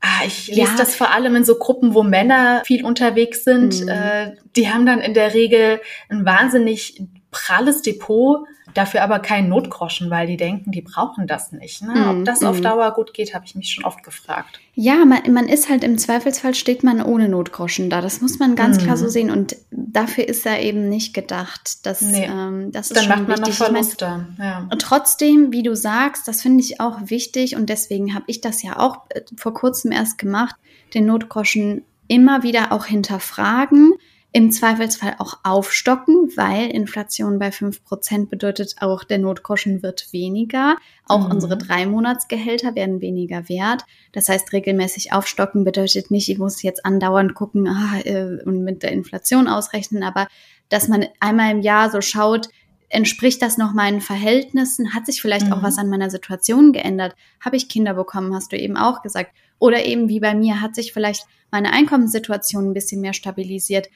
ah, 0.01 0.25
ich 0.27 0.49
lese 0.49 0.61
ja. 0.61 0.77
das 0.77 0.95
vor 0.95 1.13
allem 1.13 1.37
in 1.37 1.45
so 1.45 1.57
Gruppen, 1.59 1.95
wo 1.95 2.03
Männer 2.03 2.63
viel 2.65 2.85
unterwegs 2.85 3.45
sind. 3.45 3.83
Mhm. 3.83 3.89
Äh, 3.89 4.33
die 4.57 4.69
haben 4.69 4.87
dann 4.87 5.01
in 5.01 5.15
der 5.15 5.35
Regel 5.35 5.81
ein 6.09 6.25
wahnsinnig 6.25 7.03
pralles 7.37 7.83
Depot 7.83 8.47
dafür 8.77 9.03
aber 9.03 9.21
keinen 9.21 9.49
Notgroschen, 9.49 10.11
weil 10.11 10.27
die 10.27 10.37
denken, 10.37 10.71
die 10.71 10.83
brauchen 10.83 11.27
das 11.27 11.53
nicht. 11.53 11.83
Ne? 11.83 12.09
Ob 12.11 12.25
das 12.25 12.41
mm. 12.41 12.47
auf 12.47 12.61
Dauer 12.61 12.93
gut 12.93 13.15
geht, 13.15 13.35
habe 13.35 13.45
ich 13.47 13.55
mich 13.55 13.71
schon 13.71 13.85
oft 13.85 14.03
gefragt. 14.03 14.61
Ja, 14.75 15.05
man, 15.05 15.21
man 15.33 15.49
ist 15.49 15.69
halt 15.71 15.83
im 15.83 15.97
Zweifelsfall 15.97 16.55
steht 16.55 16.83
man 16.83 17.03
ohne 17.03 17.29
Notgroschen 17.29 17.89
da. 17.89 18.01
Das 18.01 18.21
muss 18.21 18.39
man 18.39 18.55
ganz 18.55 18.79
mm. 18.79 18.81
klar 18.83 18.97
so 18.97 19.09
sehen. 19.09 19.31
Und 19.31 19.57
dafür 19.71 20.29
ist 20.29 20.45
er 20.45 20.61
eben 20.61 20.89
nicht 20.89 21.15
gedacht. 21.15 21.87
Das, 21.87 22.03
nee. 22.03 22.27
ähm, 22.27 22.71
das 22.73 22.91
ist 22.91 22.97
Dann 22.97 23.09
macht 23.09 23.29
man 23.29 23.39
wichtig. 23.39 23.59
Noch 23.59 23.67
Verluste. 23.67 24.05
Ich 24.05 24.39
mein, 24.39 24.47
ja. 24.47 24.69
Und 24.71 24.83
trotzdem, 24.83 25.53
wie 25.53 25.63
du 25.63 25.75
sagst, 25.75 26.29
das 26.29 26.43
finde 26.43 26.63
ich 26.63 26.81
auch 26.81 26.99
wichtig 27.05 27.57
und 27.57 27.71
deswegen 27.71 28.15
habe 28.15 28.25
ich 28.27 28.41
das 28.41 28.63
ja 28.63 28.79
auch 28.79 29.07
äh, 29.11 29.23
vor 29.37 29.55
kurzem 29.55 29.93
erst 29.93 30.19
gemacht, 30.19 30.57
den 30.93 31.07
Notgroschen 31.07 31.83
immer 32.09 32.43
wieder 32.43 32.73
auch 32.73 32.85
hinterfragen 32.85 33.95
im 34.37 34.53
Zweifelsfall 34.53 35.15
auch 35.17 35.39
aufstocken, 35.45 36.31
weil 36.37 36.69
Inflation 36.69 37.39
bei 37.39 37.51
fünf 37.51 37.83
Prozent 37.83 38.29
bedeutet 38.29 38.75
auch, 38.81 39.03
der 39.03 39.17
Notgroschen 39.17 39.83
wird 39.83 40.13
weniger. 40.13 40.77
Auch 41.07 41.25
mhm. 41.25 41.31
unsere 41.31 41.57
drei 41.57 41.87
Monatsgehälter 41.87 42.75
werden 42.75 43.01
weniger 43.01 43.49
wert. 43.49 43.87
Das 44.13 44.29
heißt, 44.29 44.53
regelmäßig 44.53 45.15
aufstocken 45.15 45.65
bedeutet 45.65 46.11
nicht, 46.11 46.29
ich 46.29 46.37
muss 46.37 46.63
jetzt 46.63 46.85
andauernd 46.85 47.35
gucken 47.35 47.67
ah, 47.67 47.99
äh, 48.05 48.43
und 48.45 48.63
mit 48.63 48.83
der 48.83 48.93
Inflation 48.93 49.49
ausrechnen, 49.49 50.03
aber 50.03 50.29
dass 50.69 50.89
man 50.89 51.07
einmal 51.19 51.53
im 51.53 51.63
Jahr 51.63 51.91
so 51.91 52.03
schaut, 52.03 52.51
entspricht 52.91 53.41
das 53.41 53.57
noch 53.57 53.73
meinen 53.73 54.03
Verhältnissen? 54.03 54.93
Hat 54.93 55.07
sich 55.07 55.23
vielleicht 55.23 55.47
mhm. 55.47 55.55
auch 55.55 55.63
was 55.63 55.79
an 55.79 55.89
meiner 55.89 56.11
Situation 56.11 56.75
geändert? 56.75 57.17
Habe 57.41 57.57
ich 57.57 57.71
Kinder 57.71 57.95
bekommen, 57.95 58.35
hast 58.35 58.53
du 58.53 58.59
eben 58.59 58.77
auch 58.77 59.01
gesagt. 59.01 59.31
Oder 59.59 59.87
eben 59.87 60.11
wie 60.11 60.21
bei 60.21 60.35
mir, 60.35 60.61
hat 60.61 60.75
sich 60.75 60.93
vielleicht 60.93 61.25
meine 61.51 61.73
Einkommenssituation 61.73 62.69
ein 62.69 62.75
bisschen 62.75 63.01
mehr 63.01 63.15
stabilisiert? 63.15 63.89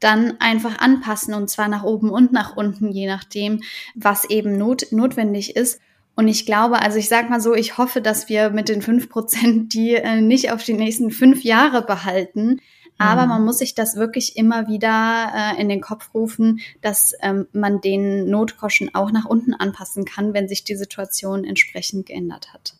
Dann 0.00 0.40
einfach 0.40 0.78
anpassen 0.78 1.34
und 1.34 1.48
zwar 1.48 1.68
nach 1.68 1.82
oben 1.82 2.10
und 2.10 2.32
nach 2.32 2.56
unten, 2.56 2.90
je 2.90 3.06
nachdem, 3.06 3.62
was 3.94 4.28
eben 4.28 4.58
not 4.58 4.86
notwendig 4.90 5.56
ist. 5.56 5.80
Und 6.14 6.28
ich 6.28 6.46
glaube, 6.46 6.80
also 6.80 6.98
ich 6.98 7.08
sag 7.08 7.28
mal 7.28 7.40
so, 7.40 7.54
ich 7.54 7.76
hoffe, 7.78 8.00
dass 8.00 8.28
wir 8.28 8.50
mit 8.50 8.68
den 8.68 8.82
fünf 8.82 9.08
Prozent 9.08 9.74
die 9.74 9.94
äh, 9.94 10.20
nicht 10.20 10.50
auf 10.50 10.64
die 10.64 10.74
nächsten 10.74 11.10
fünf 11.10 11.44
Jahre 11.44 11.82
behalten. 11.82 12.60
Aber 12.98 13.24
mhm. 13.24 13.28
man 13.28 13.44
muss 13.44 13.58
sich 13.58 13.74
das 13.74 13.96
wirklich 13.96 14.36
immer 14.36 14.68
wieder 14.68 15.32
äh, 15.34 15.60
in 15.60 15.68
den 15.68 15.82
Kopf 15.82 16.14
rufen, 16.14 16.60
dass 16.80 17.12
ähm, 17.20 17.46
man 17.52 17.82
den 17.82 18.30
Notgroschen 18.30 18.94
auch 18.94 19.12
nach 19.12 19.26
unten 19.26 19.52
anpassen 19.52 20.06
kann, 20.06 20.32
wenn 20.32 20.48
sich 20.48 20.64
die 20.64 20.76
Situation 20.76 21.44
entsprechend 21.44 22.06
geändert 22.06 22.54
hat. 22.54 22.74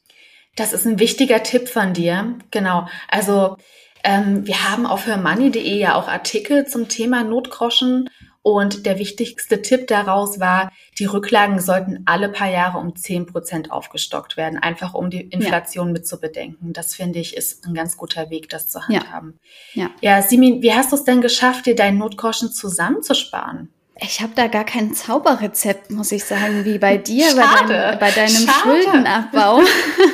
Das 0.56 0.72
ist 0.72 0.86
ein 0.86 0.98
wichtiger 0.98 1.42
Tipp 1.42 1.68
von 1.68 1.92
dir. 1.92 2.38
Genau. 2.50 2.88
Also 3.08 3.58
ähm, 4.06 4.46
wir 4.46 4.70
haben 4.70 4.86
auf 4.86 5.06
hermoney.de 5.06 5.76
ja 5.76 5.96
auch 5.96 6.06
Artikel 6.06 6.66
zum 6.66 6.88
Thema 6.88 7.24
Notgroschen 7.24 8.08
Und 8.40 8.86
der 8.86 9.00
wichtigste 9.00 9.60
Tipp 9.60 9.88
daraus 9.88 10.38
war, 10.38 10.70
die 11.00 11.06
Rücklagen 11.06 11.58
sollten 11.58 12.04
alle 12.06 12.28
paar 12.28 12.48
Jahre 12.48 12.78
um 12.78 12.94
zehn 12.94 13.26
Prozent 13.26 13.72
aufgestockt 13.72 14.36
werden, 14.36 14.56
einfach 14.56 14.94
um 14.94 15.10
die 15.10 15.22
Inflation 15.22 15.88
ja. 15.88 15.94
mitzubedenken. 15.94 16.72
Das 16.72 16.94
finde 16.94 17.18
ich 17.18 17.36
ist 17.36 17.66
ein 17.66 17.74
ganz 17.74 17.96
guter 17.96 18.30
Weg, 18.30 18.48
das 18.48 18.68
zu 18.68 18.80
handhaben. 18.86 19.40
Ja, 19.74 19.90
ja. 20.00 20.18
ja 20.18 20.22
Simin, 20.22 20.62
wie 20.62 20.72
hast 20.72 20.92
du 20.92 20.96
es 20.96 21.02
denn 21.02 21.20
geschafft, 21.20 21.66
dir 21.66 21.74
deinen 21.74 21.98
Notgroschen 21.98 22.52
zusammenzusparen? 22.52 23.72
Ich 23.98 24.20
habe 24.20 24.32
da 24.34 24.46
gar 24.46 24.64
kein 24.64 24.92
Zauberrezept, 24.92 25.90
muss 25.90 26.12
ich 26.12 26.24
sagen, 26.24 26.66
wie 26.66 26.78
bei 26.78 26.98
dir, 26.98 27.34
bei, 27.34 27.66
dein, 27.66 27.98
bei, 27.98 28.10
deinem 28.10 28.28
Schade. 28.28 28.52
Schuldenabbau. 28.62 29.62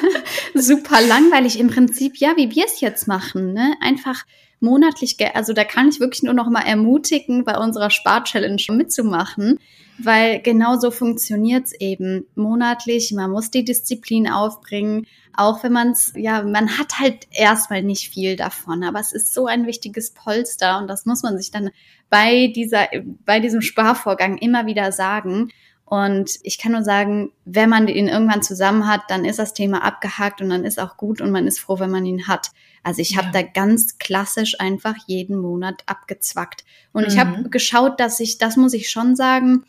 Super 0.54 1.00
langweilig. 1.00 1.58
Im 1.58 1.68
Prinzip, 1.68 2.16
ja, 2.18 2.36
wie 2.36 2.54
wir 2.54 2.64
es 2.64 2.80
jetzt 2.80 3.08
machen. 3.08 3.52
Ne? 3.52 3.74
Einfach 3.80 4.24
monatlich, 4.60 5.16
also 5.34 5.52
da 5.52 5.64
kann 5.64 5.88
ich 5.88 5.98
wirklich 5.98 6.22
nur 6.22 6.34
noch 6.34 6.48
mal 6.48 6.62
ermutigen, 6.62 7.44
bei 7.44 7.58
unserer 7.58 7.90
Spar-Challenge 7.90 8.62
mitzumachen, 8.70 9.58
weil 10.04 10.40
genau 10.40 10.78
so 10.78 10.90
funktioniert 10.90 11.66
es 11.66 11.72
eben. 11.80 12.26
Monatlich, 12.34 13.12
man 13.12 13.30
muss 13.30 13.50
die 13.50 13.64
Disziplin 13.64 14.28
aufbringen, 14.28 15.06
auch 15.34 15.62
wenn 15.62 15.72
man 15.72 15.92
es, 15.92 16.12
ja, 16.16 16.42
man 16.42 16.78
hat 16.78 16.98
halt 16.98 17.26
erstmal 17.30 17.82
nicht 17.82 18.12
viel 18.12 18.36
davon, 18.36 18.84
aber 18.84 19.00
es 19.00 19.12
ist 19.12 19.32
so 19.32 19.46
ein 19.46 19.66
wichtiges 19.66 20.10
Polster 20.10 20.78
und 20.78 20.88
das 20.88 21.06
muss 21.06 21.22
man 21.22 21.38
sich 21.38 21.50
dann 21.50 21.70
bei 22.10 22.52
dieser, 22.54 22.88
bei 23.24 23.40
diesem 23.40 23.62
Sparvorgang 23.62 24.36
immer 24.38 24.66
wieder 24.66 24.92
sagen. 24.92 25.50
Und 25.84 26.38
ich 26.42 26.56
kann 26.58 26.72
nur 26.72 26.84
sagen, 26.84 27.32
wenn 27.44 27.68
man 27.68 27.86
ihn 27.86 28.08
irgendwann 28.08 28.42
zusammen 28.42 28.88
hat, 28.88 29.02
dann 29.08 29.26
ist 29.26 29.38
das 29.38 29.52
Thema 29.52 29.84
abgehakt 29.84 30.40
und 30.40 30.48
dann 30.48 30.64
ist 30.64 30.80
auch 30.80 30.96
gut 30.96 31.20
und 31.20 31.30
man 31.30 31.46
ist 31.46 31.60
froh, 31.60 31.78
wenn 31.80 31.90
man 31.90 32.06
ihn 32.06 32.28
hat. 32.28 32.50
Also 32.82 33.02
ich 33.02 33.18
habe 33.18 33.28
da 33.30 33.42
ganz 33.42 33.98
klassisch 33.98 34.58
einfach 34.58 34.94
jeden 35.06 35.36
Monat 35.36 35.82
abgezwackt. 35.86 36.64
Und 36.92 37.02
mhm. 37.02 37.08
ich 37.08 37.18
habe 37.18 37.48
geschaut, 37.50 38.00
dass 38.00 38.20
ich, 38.20 38.38
das 38.38 38.56
muss 38.56 38.72
ich 38.72 38.90
schon 38.90 39.16
sagen, 39.16 39.64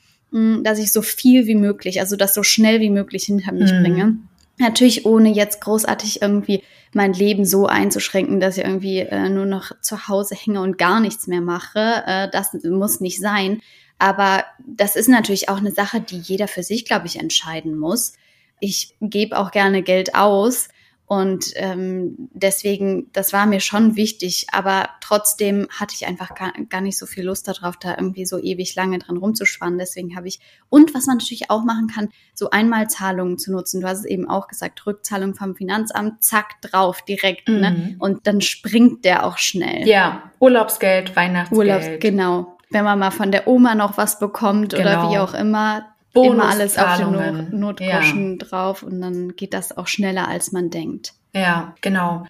dass 0.64 0.80
ich 0.80 0.92
so 0.92 1.02
viel 1.02 1.46
wie 1.46 1.56
möglich, 1.56 2.00
also 2.00 2.16
das 2.16 2.34
so 2.34 2.44
schnell 2.44 2.80
wie 2.80 2.90
möglich 2.90 3.26
hinter 3.26 3.52
mich 3.52 3.72
mhm. 3.72 3.82
bringe. 3.82 4.18
Natürlich 4.60 5.06
ohne 5.06 5.30
jetzt 5.30 5.62
großartig 5.62 6.22
irgendwie 6.22 6.64
mein 6.94 7.14
Leben 7.14 7.46
so 7.46 7.66
einzuschränken, 7.66 8.40
dass 8.40 8.58
ich 8.58 8.64
irgendwie 8.64 9.00
äh, 9.00 9.30
nur 9.30 9.46
noch 9.46 9.72
zu 9.82 10.08
Hause 10.08 10.36
hänge 10.36 10.62
und 10.62 10.78
gar 10.78 11.00
nichts 11.00 11.28
mehr 11.28 11.42
mache. 11.42 12.04
Äh, 12.06 12.30
das 12.32 12.54
muss 12.64 13.00
nicht 13.00 13.20
sein. 13.20 13.62
Aber 14.00 14.44
das 14.66 14.96
ist 14.96 15.10
natürlich 15.10 15.50
auch 15.50 15.58
eine 15.58 15.72
Sache, 15.72 16.02
die 16.02 16.18
jeder 16.18 16.48
für 16.48 16.64
sich, 16.64 16.86
glaube 16.86 17.08
ich, 17.08 17.20
entscheiden 17.20 17.78
muss. 17.78 18.14
Ich 18.60 18.96
gebe 19.02 19.38
auch 19.38 19.52
gerne 19.52 19.82
Geld 19.82 20.16
aus, 20.16 20.70
und 21.06 21.52
ähm, 21.56 22.30
deswegen, 22.34 23.12
das 23.12 23.34
war 23.34 23.46
mir 23.46 23.60
schon 23.60 23.98
wichtig, 23.98 24.48
aber 24.52 24.90
trotzdem 25.02 25.68
hatte 25.70 25.94
ich 25.96 26.08
einfach 26.08 26.34
gar, 26.34 26.54
gar 26.70 26.80
nicht 26.80 26.98
so 26.98 27.06
viel 27.06 27.26
Lust 27.26 27.48
darauf, 27.48 27.78
da 27.78 27.96
irgendwie 27.98 28.26
so 28.26 28.40
ewig 28.40 28.74
lange 28.76 29.00
dran 29.00 29.18
rumzuspannen. 29.18 29.78
Deswegen 29.78 30.16
habe 30.16 30.30
ich, 30.30 30.40
und 30.70 30.96
was 30.96 31.06
man 31.06 31.18
natürlich 31.18 31.52
auch 31.52 31.64
machen 31.66 31.88
kann, 31.94 32.10
so 32.34 32.50
Einmalzahlungen 32.50 33.38
zu 33.38 33.52
nutzen. 33.52 33.82
Du 33.82 33.88
hast 33.88 34.00
es 34.00 34.06
eben 34.06 34.30
auch 34.30 34.48
gesagt, 34.48 34.86
Rückzahlung 34.88 35.36
vom 35.36 35.56
Finanzamt, 35.56 36.24
zack, 36.24 36.62
drauf, 36.62 37.02
direkt, 37.02 37.50
ne? 37.50 37.56
mhm. 37.56 37.60
ne? 37.62 37.96
Und 38.00 38.26
dann 38.26 38.40
springt 38.40 39.04
der 39.04 39.26
auch 39.26 39.38
schnell. 39.38 39.86
Ja, 39.88 40.32
Urlaubsgeld, 40.40 41.16
Weihnachtsgeld. 41.18 41.60
Urlaubs, 41.60 41.86
genau. 42.00 42.58
Wenn 42.70 42.86
man 42.86 42.98
mal 42.98 43.12
von 43.12 43.32
der 43.32 43.48
Oma 43.48 43.76
noch 43.76 43.98
was 43.98 44.20
bekommt 44.20 44.74
genau. 44.74 44.82
oder 44.82 45.12
wie 45.12 45.20
auch 45.20 45.34
immer, 45.36 45.93
immer 46.22 46.50
alles 46.50 46.78
auf 46.78 46.98
den 46.98 47.12
Not 47.12 47.54
Notgroschen 47.54 48.38
ja. 48.40 48.46
drauf 48.46 48.84
und 48.84 49.02
dann 49.02 49.36
geht 49.36 49.54
das 49.54 49.76
auch 49.76 49.88
schneller, 49.88 50.28
als 50.28 50.52
man 50.52 50.70
denkt. 50.70 51.14
Ja, 51.34 51.74
genau. 51.82 52.26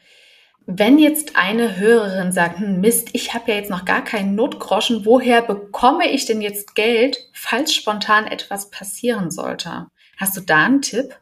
Wenn 0.65 0.97
jetzt 0.97 1.35
eine 1.35 1.77
Hörerin 1.77 2.31
sagt, 2.31 2.59
hm, 2.59 2.79
Mist, 2.79 3.09
ich 3.11 3.33
habe 3.33 3.51
ja 3.51 3.57
jetzt 3.57 3.69
noch 3.69 3.83
gar 3.83 4.03
keinen 4.03 4.35
Notgroschen, 4.35 5.05
woher 5.05 5.41
bekomme 5.41 6.09
ich 6.09 6.25
denn 6.25 6.41
jetzt 6.41 6.75
Geld, 6.75 7.17
falls 7.33 7.73
spontan 7.73 8.25
etwas 8.25 8.69
passieren 8.69 9.29
sollte? 9.29 9.87
Hast 10.15 10.37
du 10.37 10.41
da 10.41 10.63
einen 10.63 10.81
Tipp? 10.81 11.15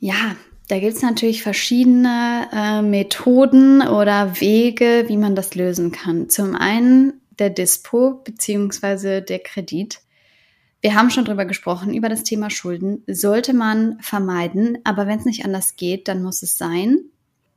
Ja, 0.00 0.34
da 0.68 0.80
gibt 0.80 0.96
es 0.96 1.02
natürlich 1.02 1.42
verschiedene 1.42 2.48
äh, 2.52 2.82
Methoden 2.82 3.82
oder 3.82 4.40
Wege, 4.40 5.04
wie 5.06 5.16
man 5.16 5.36
das 5.36 5.54
lösen 5.54 5.92
kann. 5.92 6.28
Zum 6.28 6.56
einen 6.56 7.20
der 7.38 7.50
Dispo 7.50 8.22
beziehungsweise 8.24 9.22
der 9.22 9.38
Kredit. 9.38 10.00
Wir 10.82 10.94
haben 10.94 11.10
schon 11.10 11.24
drüber 11.24 11.44
gesprochen, 11.44 11.94
über 11.94 12.08
das 12.08 12.24
Thema 12.24 12.50
Schulden. 12.50 13.04
Sollte 13.06 13.54
man 13.54 13.98
vermeiden, 14.00 14.78
aber 14.84 15.06
wenn 15.06 15.20
es 15.20 15.24
nicht 15.24 15.44
anders 15.44 15.76
geht, 15.76 16.08
dann 16.08 16.22
muss 16.22 16.42
es 16.42 16.58
sein. 16.58 16.98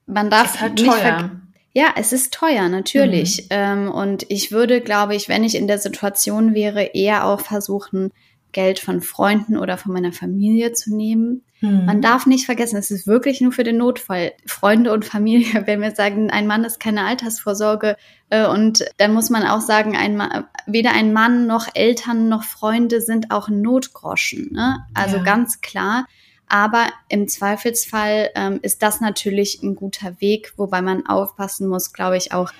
Man 0.06 0.30
darf 0.30 0.56
ist 0.56 0.62
halt 0.62 0.74
nicht 0.76 0.86
teuer. 0.86 1.32
Ja, 1.74 1.88
es 1.98 2.14
ist 2.14 2.34
teuer, 2.34 2.70
natürlich. 2.70 3.44
Mhm. 3.44 3.48
Ähm, 3.50 3.92
und 3.92 4.26
ich 4.30 4.52
würde, 4.52 4.80
glaube 4.80 5.16
ich, 5.16 5.28
wenn 5.28 5.44
ich 5.44 5.56
in 5.56 5.68
der 5.68 5.80
Situation 5.80 6.54
wäre, 6.54 6.84
eher 6.94 7.26
auch 7.26 7.42
versuchen, 7.42 8.12
Geld 8.56 8.80
von 8.80 9.02
Freunden 9.02 9.58
oder 9.58 9.78
von 9.78 9.92
meiner 9.92 10.14
Familie 10.14 10.72
zu 10.72 10.96
nehmen. 10.96 11.44
Mhm. 11.60 11.86
Man 11.86 12.02
darf 12.02 12.26
nicht 12.26 12.46
vergessen, 12.46 12.78
es 12.78 12.90
ist 12.90 13.06
wirklich 13.06 13.42
nur 13.42 13.52
für 13.52 13.66
den 13.66 13.76
Notfall. 13.76 14.32
Freunde 14.46 14.94
und 14.94 15.04
Familie, 15.04 15.64
wenn 15.68 15.82
wir 15.82 15.94
sagen, 15.94 16.32
ein 16.32 16.48
Mann 16.48 16.64
ist 16.64 16.80
keine 16.80 17.04
Altersvorsorge 17.04 17.98
äh, 18.30 18.48
und 18.48 18.86
dann 18.96 19.14
muss 19.14 19.30
man 19.30 19.44
auch 19.44 19.60
sagen, 19.60 19.98
ein 19.98 20.16
Mann, 20.16 20.46
weder 20.68 20.94
ein 20.94 21.12
Mann 21.12 21.48
noch 21.48 21.68
Eltern 21.74 22.30
noch 22.30 22.46
Freunde 22.46 23.02
sind 23.02 23.30
auch 23.30 23.50
Notgroschen. 23.50 24.54
Ne? 24.54 24.86
Also 24.94 25.18
ja. 25.18 25.24
ganz 25.24 25.60
klar. 25.60 26.06
Aber 26.48 26.88
im 27.10 27.28
Zweifelsfall 27.28 28.30
ähm, 28.36 28.60
ist 28.62 28.84
das 28.84 29.02
natürlich 29.02 29.62
ein 29.64 29.76
guter 29.76 30.22
Weg, 30.22 30.54
wobei 30.56 30.82
man 30.82 31.06
aufpassen 31.06 31.68
muss, 31.68 31.92
glaube 31.92 32.16
ich, 32.16 32.32
auch, 32.32 32.54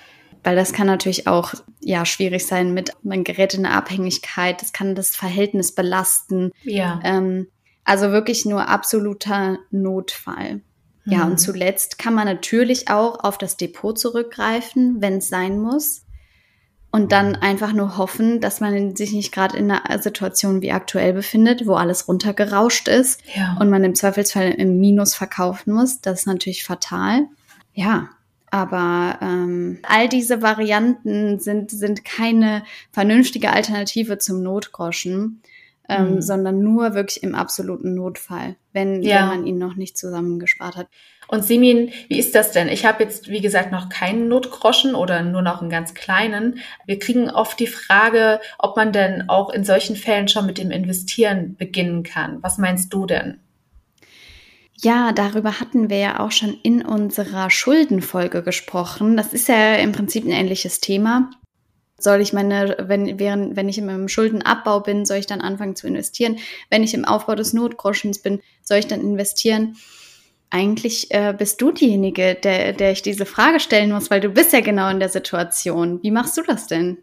weil 0.46 0.54
das 0.54 0.72
kann 0.72 0.86
natürlich 0.86 1.26
auch 1.26 1.54
ja 1.80 2.06
schwierig 2.06 2.46
sein 2.46 2.72
mit 2.72 2.92
man 3.02 3.24
gerät 3.24 3.54
in 3.54 3.66
eine 3.66 3.74
Abhängigkeit, 3.74 4.62
das 4.62 4.72
kann 4.72 4.94
das 4.94 5.16
Verhältnis 5.16 5.74
belasten. 5.74 6.52
Ja. 6.62 7.00
Ähm, 7.02 7.48
also 7.82 8.12
wirklich 8.12 8.46
nur 8.46 8.68
absoluter 8.68 9.58
Notfall. 9.72 10.60
Mhm. 11.04 11.12
Ja, 11.12 11.24
und 11.24 11.32
mhm. 11.32 11.38
zuletzt 11.38 11.98
kann 11.98 12.14
man 12.14 12.26
natürlich 12.26 12.88
auch 12.88 13.24
auf 13.24 13.38
das 13.38 13.56
Depot 13.56 13.98
zurückgreifen, 13.98 15.02
wenn 15.02 15.16
es 15.16 15.28
sein 15.28 15.58
muss. 15.58 16.04
Und 16.92 17.10
dann 17.10 17.34
einfach 17.34 17.72
nur 17.72 17.98
hoffen, 17.98 18.40
dass 18.40 18.60
man 18.60 18.94
sich 18.94 19.12
nicht 19.12 19.32
gerade 19.32 19.56
in 19.56 19.68
einer 19.68 20.00
Situation 20.00 20.62
wie 20.62 20.70
aktuell 20.70 21.12
befindet, 21.12 21.66
wo 21.66 21.74
alles 21.74 22.06
runtergerauscht 22.06 22.86
ist 22.86 23.20
ja. 23.34 23.56
und 23.58 23.68
man 23.68 23.82
im 23.82 23.96
Zweifelsfall 23.96 24.52
im 24.52 24.78
Minus 24.78 25.16
verkaufen 25.16 25.74
muss. 25.74 26.00
Das 26.00 26.20
ist 26.20 26.26
natürlich 26.26 26.62
fatal. 26.62 27.26
Ja, 27.74 28.10
aber 28.50 29.18
ähm, 29.22 29.78
all 29.82 30.08
diese 30.08 30.42
Varianten 30.42 31.38
sind, 31.38 31.70
sind 31.70 32.04
keine 32.04 32.62
vernünftige 32.92 33.50
Alternative 33.50 34.18
zum 34.18 34.42
Notgroschen, 34.42 35.42
ähm, 35.88 36.14
mhm. 36.14 36.22
sondern 36.22 36.62
nur 36.62 36.94
wirklich 36.94 37.22
im 37.22 37.34
absoluten 37.34 37.94
Notfall, 37.94 38.56
wenn, 38.72 39.02
ja. 39.02 39.20
wenn 39.20 39.26
man 39.26 39.46
ihn 39.46 39.58
noch 39.58 39.76
nicht 39.76 39.98
zusammengespart 39.98 40.76
hat. 40.76 40.88
Und 41.28 41.44
Simin, 41.44 41.90
wie 42.08 42.18
ist 42.18 42.34
das 42.36 42.52
denn? 42.52 42.68
Ich 42.68 42.86
habe 42.86 43.02
jetzt, 43.02 43.28
wie 43.28 43.40
gesagt, 43.40 43.72
noch 43.72 43.88
keinen 43.88 44.28
Notgroschen 44.28 44.94
oder 44.94 45.22
nur 45.22 45.42
noch 45.42 45.60
einen 45.60 45.70
ganz 45.70 45.94
kleinen. 45.94 46.60
Wir 46.86 47.00
kriegen 47.00 47.30
oft 47.30 47.58
die 47.58 47.66
Frage, 47.66 48.40
ob 48.58 48.76
man 48.76 48.92
denn 48.92 49.28
auch 49.28 49.50
in 49.50 49.64
solchen 49.64 49.96
Fällen 49.96 50.28
schon 50.28 50.46
mit 50.46 50.58
dem 50.58 50.70
Investieren 50.70 51.56
beginnen 51.56 52.04
kann. 52.04 52.38
Was 52.42 52.58
meinst 52.58 52.92
du 52.94 53.06
denn? 53.06 53.40
Ja, 54.82 55.12
darüber 55.12 55.58
hatten 55.58 55.88
wir 55.88 55.98
ja 55.98 56.20
auch 56.20 56.32
schon 56.32 56.58
in 56.62 56.84
unserer 56.84 57.50
Schuldenfolge 57.50 58.42
gesprochen. 58.42 59.16
Das 59.16 59.32
ist 59.32 59.48
ja 59.48 59.76
im 59.76 59.92
Prinzip 59.92 60.24
ein 60.24 60.32
ähnliches 60.32 60.80
Thema. 60.80 61.30
Soll 61.98 62.20
ich 62.20 62.34
meine, 62.34 62.76
wenn, 62.80 63.18
während, 63.18 63.56
wenn 63.56 63.70
ich 63.70 63.80
meinem 63.80 64.08
Schuldenabbau 64.08 64.80
bin, 64.80 65.06
soll 65.06 65.16
ich 65.16 65.26
dann 65.26 65.40
anfangen 65.40 65.76
zu 65.76 65.86
investieren? 65.86 66.36
Wenn 66.68 66.82
ich 66.82 66.92
im 66.92 67.06
Aufbau 67.06 67.34
des 67.34 67.54
Notgroschens 67.54 68.20
bin, 68.20 68.42
soll 68.62 68.78
ich 68.78 68.86
dann 68.86 69.00
investieren? 69.00 69.76
Eigentlich 70.50 71.10
äh, 71.10 71.34
bist 71.36 71.60
du 71.62 71.72
diejenige, 71.72 72.34
der, 72.34 72.74
der 72.74 72.92
ich 72.92 73.00
diese 73.00 73.24
Frage 73.24 73.60
stellen 73.60 73.92
muss, 73.92 74.10
weil 74.10 74.20
du 74.20 74.28
bist 74.28 74.52
ja 74.52 74.60
genau 74.60 74.90
in 74.90 75.00
der 75.00 75.08
Situation. 75.08 76.02
Wie 76.02 76.10
machst 76.10 76.36
du 76.36 76.42
das 76.42 76.66
denn? 76.66 76.98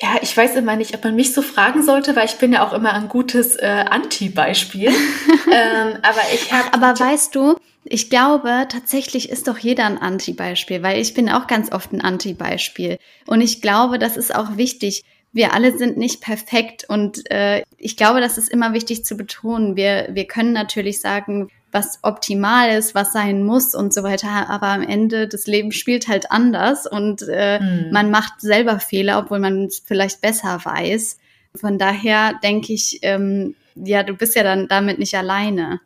Ja, 0.00 0.16
ich 0.22 0.36
weiß 0.36 0.54
immer 0.54 0.76
nicht, 0.76 0.94
ob 0.94 1.02
man 1.02 1.16
mich 1.16 1.34
so 1.34 1.42
fragen 1.42 1.82
sollte, 1.82 2.14
weil 2.14 2.26
ich 2.26 2.36
bin 2.36 2.52
ja 2.52 2.66
auch 2.66 2.72
immer 2.72 2.92
ein 2.92 3.08
gutes 3.08 3.56
äh, 3.56 3.84
Anti-Beispiel. 3.90 4.88
ähm, 5.52 5.98
aber 6.02 6.20
ich 6.32 6.52
habe. 6.52 6.72
Aber 6.72 6.98
weißt 6.98 7.34
du, 7.34 7.56
ich 7.82 8.08
glaube, 8.08 8.66
tatsächlich 8.68 9.28
ist 9.28 9.48
doch 9.48 9.58
jeder 9.58 9.86
ein 9.86 9.98
Anti-Beispiel, 9.98 10.82
weil 10.82 11.00
ich 11.00 11.14
bin 11.14 11.28
auch 11.28 11.48
ganz 11.48 11.72
oft 11.72 11.92
ein 11.92 12.00
Anti-Beispiel. 12.00 12.98
Und 13.26 13.40
ich 13.40 13.60
glaube, 13.60 13.98
das 13.98 14.16
ist 14.16 14.34
auch 14.34 14.56
wichtig. 14.56 15.02
Wir 15.32 15.52
alle 15.52 15.76
sind 15.76 15.96
nicht 15.96 16.20
perfekt 16.20 16.84
und 16.88 17.30
äh, 17.30 17.62
ich 17.76 17.96
glaube, 17.96 18.20
das 18.20 18.38
ist 18.38 18.48
immer 18.48 18.72
wichtig 18.72 19.04
zu 19.04 19.16
betonen. 19.16 19.76
Wir, 19.76 20.08
wir 20.12 20.26
können 20.26 20.52
natürlich 20.52 21.00
sagen, 21.00 21.50
was 21.72 21.98
optimal 22.02 22.70
ist, 22.70 22.94
was 22.94 23.12
sein 23.12 23.42
muss 23.42 23.74
und 23.74 23.92
so 23.92 24.02
weiter. 24.02 24.48
Aber 24.48 24.68
am 24.68 24.82
Ende 24.82 25.28
das 25.28 25.46
Leben 25.46 25.72
spielt 25.72 26.08
halt 26.08 26.30
anders 26.30 26.86
und 26.86 27.22
äh, 27.22 27.58
hm. 27.58 27.90
man 27.92 28.10
macht 28.10 28.40
selber 28.40 28.80
Fehler, 28.80 29.18
obwohl 29.18 29.38
man 29.38 29.66
es 29.66 29.82
vielleicht 29.84 30.20
besser 30.20 30.60
weiß. 30.64 31.18
Von 31.54 31.78
daher 31.78 32.34
denke 32.42 32.72
ich, 32.72 33.00
ähm, 33.02 33.54
ja, 33.74 34.02
du 34.02 34.14
bist 34.14 34.34
ja 34.34 34.42
dann 34.42 34.68
damit 34.68 34.98
nicht 34.98 35.14
alleine. 35.14 35.80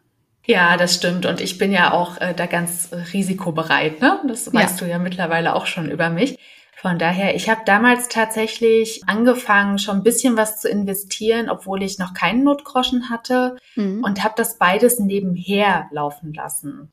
Ja, 0.44 0.76
das 0.76 0.94
stimmt. 0.94 1.24
Und 1.26 1.40
ich 1.40 1.58
bin 1.58 1.72
ja 1.72 1.92
auch 1.92 2.20
äh, 2.20 2.34
da 2.34 2.46
ganz 2.46 2.90
risikobereit. 3.12 4.00
Ne? 4.00 4.20
Das 4.26 4.52
weißt 4.52 4.80
ja. 4.80 4.86
du 4.86 4.92
ja 4.92 4.98
mittlerweile 4.98 5.54
auch 5.54 5.66
schon 5.66 5.90
über 5.90 6.10
mich. 6.10 6.36
Von 6.82 6.98
daher, 6.98 7.36
ich 7.36 7.48
habe 7.48 7.60
damals 7.64 8.08
tatsächlich 8.08 9.02
angefangen, 9.06 9.78
schon 9.78 9.98
ein 9.98 10.02
bisschen 10.02 10.36
was 10.36 10.60
zu 10.60 10.68
investieren, 10.68 11.48
obwohl 11.48 11.80
ich 11.80 12.00
noch 12.00 12.12
keinen 12.12 12.42
Notgroschen 12.42 13.08
hatte 13.08 13.54
mhm. 13.76 14.02
und 14.02 14.24
habe 14.24 14.34
das 14.36 14.58
beides 14.58 14.98
nebenher 14.98 15.86
laufen 15.92 16.34
lassen. 16.34 16.90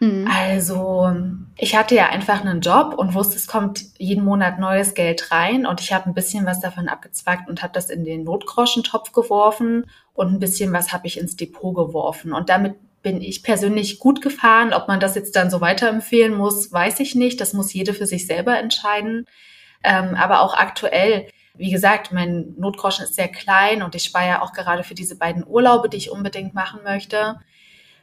Mhm. 0.00 0.28
Also 0.28 1.14
ich 1.56 1.76
hatte 1.76 1.94
ja 1.94 2.08
einfach 2.08 2.40
einen 2.40 2.60
Job 2.60 2.94
und 2.96 3.14
wusste, 3.14 3.36
es 3.36 3.46
kommt 3.46 3.84
jeden 3.98 4.24
Monat 4.24 4.58
neues 4.58 4.94
Geld 4.94 5.30
rein 5.30 5.64
und 5.64 5.80
ich 5.80 5.92
habe 5.92 6.06
ein 6.06 6.14
bisschen 6.14 6.44
was 6.44 6.58
davon 6.58 6.88
abgezwackt 6.88 7.48
und 7.48 7.62
habe 7.62 7.72
das 7.72 7.88
in 7.88 8.02
den 8.02 8.24
Notgroschentopf 8.24 9.12
geworfen 9.12 9.86
und 10.12 10.32
ein 10.32 10.40
bisschen 10.40 10.72
was 10.72 10.92
habe 10.92 11.06
ich 11.06 11.20
ins 11.20 11.36
Depot 11.36 11.76
geworfen. 11.76 12.32
Und 12.32 12.48
damit 12.48 12.74
bin 13.02 13.20
ich 13.22 13.42
persönlich 13.42 13.98
gut 13.98 14.20
gefahren. 14.22 14.72
Ob 14.72 14.88
man 14.88 15.00
das 15.00 15.14
jetzt 15.14 15.36
dann 15.36 15.50
so 15.50 15.60
weiterempfehlen 15.60 16.34
muss, 16.34 16.72
weiß 16.72 17.00
ich 17.00 17.14
nicht. 17.14 17.40
Das 17.40 17.52
muss 17.52 17.72
jede 17.72 17.94
für 17.94 18.06
sich 18.06 18.26
selber 18.26 18.58
entscheiden. 18.58 19.26
Ähm, 19.82 20.14
aber 20.14 20.42
auch 20.42 20.54
aktuell, 20.54 21.28
wie 21.54 21.70
gesagt, 21.70 22.12
mein 22.12 22.54
Notgroschen 22.58 23.04
ist 23.04 23.14
sehr 23.14 23.28
klein 23.28 23.82
und 23.82 23.94
ich 23.94 24.04
spare 24.04 24.26
ja 24.26 24.42
auch 24.42 24.52
gerade 24.52 24.82
für 24.84 24.94
diese 24.94 25.16
beiden 25.16 25.46
Urlaube, 25.46 25.88
die 25.88 25.96
ich 25.96 26.10
unbedingt 26.10 26.54
machen 26.54 26.80
möchte. 26.84 27.40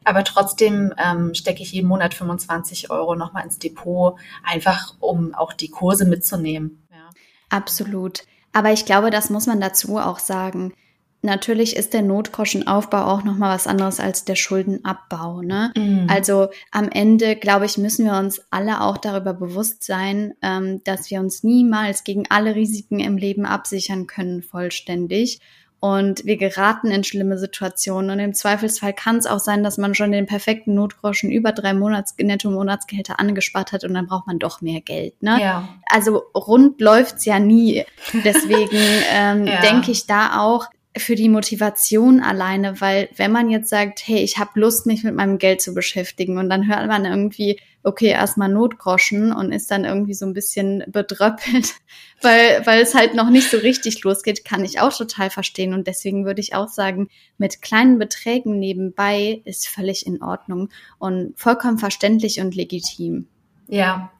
Aber 0.03 0.23
trotzdem 0.23 0.93
ähm, 0.97 1.33
stecke 1.33 1.61
ich 1.61 1.73
jeden 1.73 1.87
Monat 1.87 2.13
25 2.13 2.89
Euro 2.91 3.15
nochmal 3.15 3.43
ins 3.43 3.59
Depot, 3.59 4.17
einfach 4.43 4.95
um 4.99 5.35
auch 5.35 5.53
die 5.53 5.69
Kurse 5.69 6.05
mitzunehmen. 6.05 6.87
Ja. 6.91 7.09
Absolut. 7.49 8.23
Aber 8.53 8.71
ich 8.71 8.85
glaube, 8.85 9.11
das 9.11 9.29
muss 9.29 9.47
man 9.47 9.59
dazu 9.59 9.97
auch 9.97 10.19
sagen. 10.19 10.73
Natürlich 11.23 11.75
ist 11.75 11.93
der 11.93 12.03
Notgroschenaufbau 12.03 13.05
auch 13.05 13.23
noch 13.23 13.35
mal 13.35 13.53
was 13.53 13.65
anderes 13.65 13.99
als 13.99 14.23
der 14.23 14.35
Schuldenabbau. 14.35 15.41
Ne? 15.41 15.73
Mhm. 15.75 16.07
Also 16.09 16.49
am 16.71 16.89
Ende, 16.89 17.35
glaube 17.35 17.65
ich, 17.65 17.77
müssen 17.77 18.05
wir 18.05 18.17
uns 18.17 18.41
alle 18.51 18.81
auch 18.81 18.97
darüber 18.97 19.33
bewusst 19.33 19.83
sein, 19.83 20.35
ähm, 20.43 20.81
dass 20.83 21.09
wir 21.09 21.19
uns 21.19 21.43
niemals 21.43 22.03
gegen 22.03 22.25
alle 22.29 22.55
Risiken 22.55 22.99
im 22.99 23.17
Leben 23.17 23.45
absichern 23.45 24.05
können 24.05 24.43
vollständig. 24.43 25.39
Und 25.79 26.25
wir 26.25 26.37
geraten 26.37 26.89
in 26.89 27.03
schlimme 27.03 27.37
Situationen. 27.37 28.09
Und 28.09 28.19
im 28.19 28.33
Zweifelsfall 28.33 28.93
kann 28.93 29.17
es 29.17 29.27
auch 29.27 29.39
sein, 29.39 29.63
dass 29.63 29.77
man 29.77 29.93
schon 29.93 30.11
den 30.11 30.25
perfekten 30.25 30.73
Notgroschen 30.73 31.31
über 31.31 31.51
drei 31.51 31.73
Monats 31.73 32.15
Netto-Monatsgehälter 32.17 33.19
angespart 33.19 33.71
hat 33.73 33.83
und 33.83 33.93
dann 33.93 34.07
braucht 34.07 34.25
man 34.25 34.39
doch 34.39 34.61
mehr 34.61 34.81
Geld. 34.81 35.21
Ne? 35.21 35.37
Ja. 35.39 35.69
Also 35.85 36.23
rund 36.35 36.81
läuft's 36.81 37.25
ja 37.25 37.39
nie. 37.39 37.85
Deswegen 38.23 38.69
ähm, 39.11 39.45
ja. 39.45 39.61
denke 39.61 39.91
ich 39.91 40.07
da 40.07 40.39
auch, 40.41 40.67
für 40.99 41.15
die 41.15 41.29
Motivation 41.29 42.21
alleine, 42.21 42.79
weil 42.81 43.09
wenn 43.15 43.31
man 43.31 43.49
jetzt 43.49 43.69
sagt, 43.69 44.07
hey, 44.07 44.19
ich 44.19 44.37
habe 44.37 44.59
Lust, 44.59 44.85
mich 44.85 45.03
mit 45.03 45.15
meinem 45.15 45.37
Geld 45.37 45.61
zu 45.61 45.73
beschäftigen 45.73 46.37
und 46.37 46.49
dann 46.49 46.67
hört 46.67 46.87
man 46.87 47.05
irgendwie, 47.05 47.59
okay, 47.83 48.07
erstmal 48.07 48.49
Notgroschen 48.49 49.31
und 49.31 49.51
ist 49.51 49.71
dann 49.71 49.85
irgendwie 49.85 50.13
so 50.13 50.25
ein 50.25 50.33
bisschen 50.33 50.83
bedröppelt, 50.87 51.75
weil, 52.21 52.65
weil 52.65 52.81
es 52.81 52.95
halt 52.95 53.15
noch 53.15 53.29
nicht 53.29 53.49
so 53.49 53.57
richtig 53.57 54.03
losgeht, 54.03 54.43
kann 54.43 54.65
ich 54.65 54.81
auch 54.81 54.95
total 54.95 55.29
verstehen. 55.29 55.73
Und 55.73 55.87
deswegen 55.87 56.25
würde 56.25 56.41
ich 56.41 56.53
auch 56.53 56.67
sagen, 56.67 57.07
mit 57.37 57.61
kleinen 57.61 57.97
Beträgen 57.97 58.59
nebenbei 58.59 59.41
ist 59.45 59.67
völlig 59.67 60.05
in 60.05 60.21
Ordnung 60.21 60.69
und 60.99 61.33
vollkommen 61.37 61.77
verständlich 61.77 62.41
und 62.41 62.55
legitim. 62.55 63.27
Ja. 63.67 64.11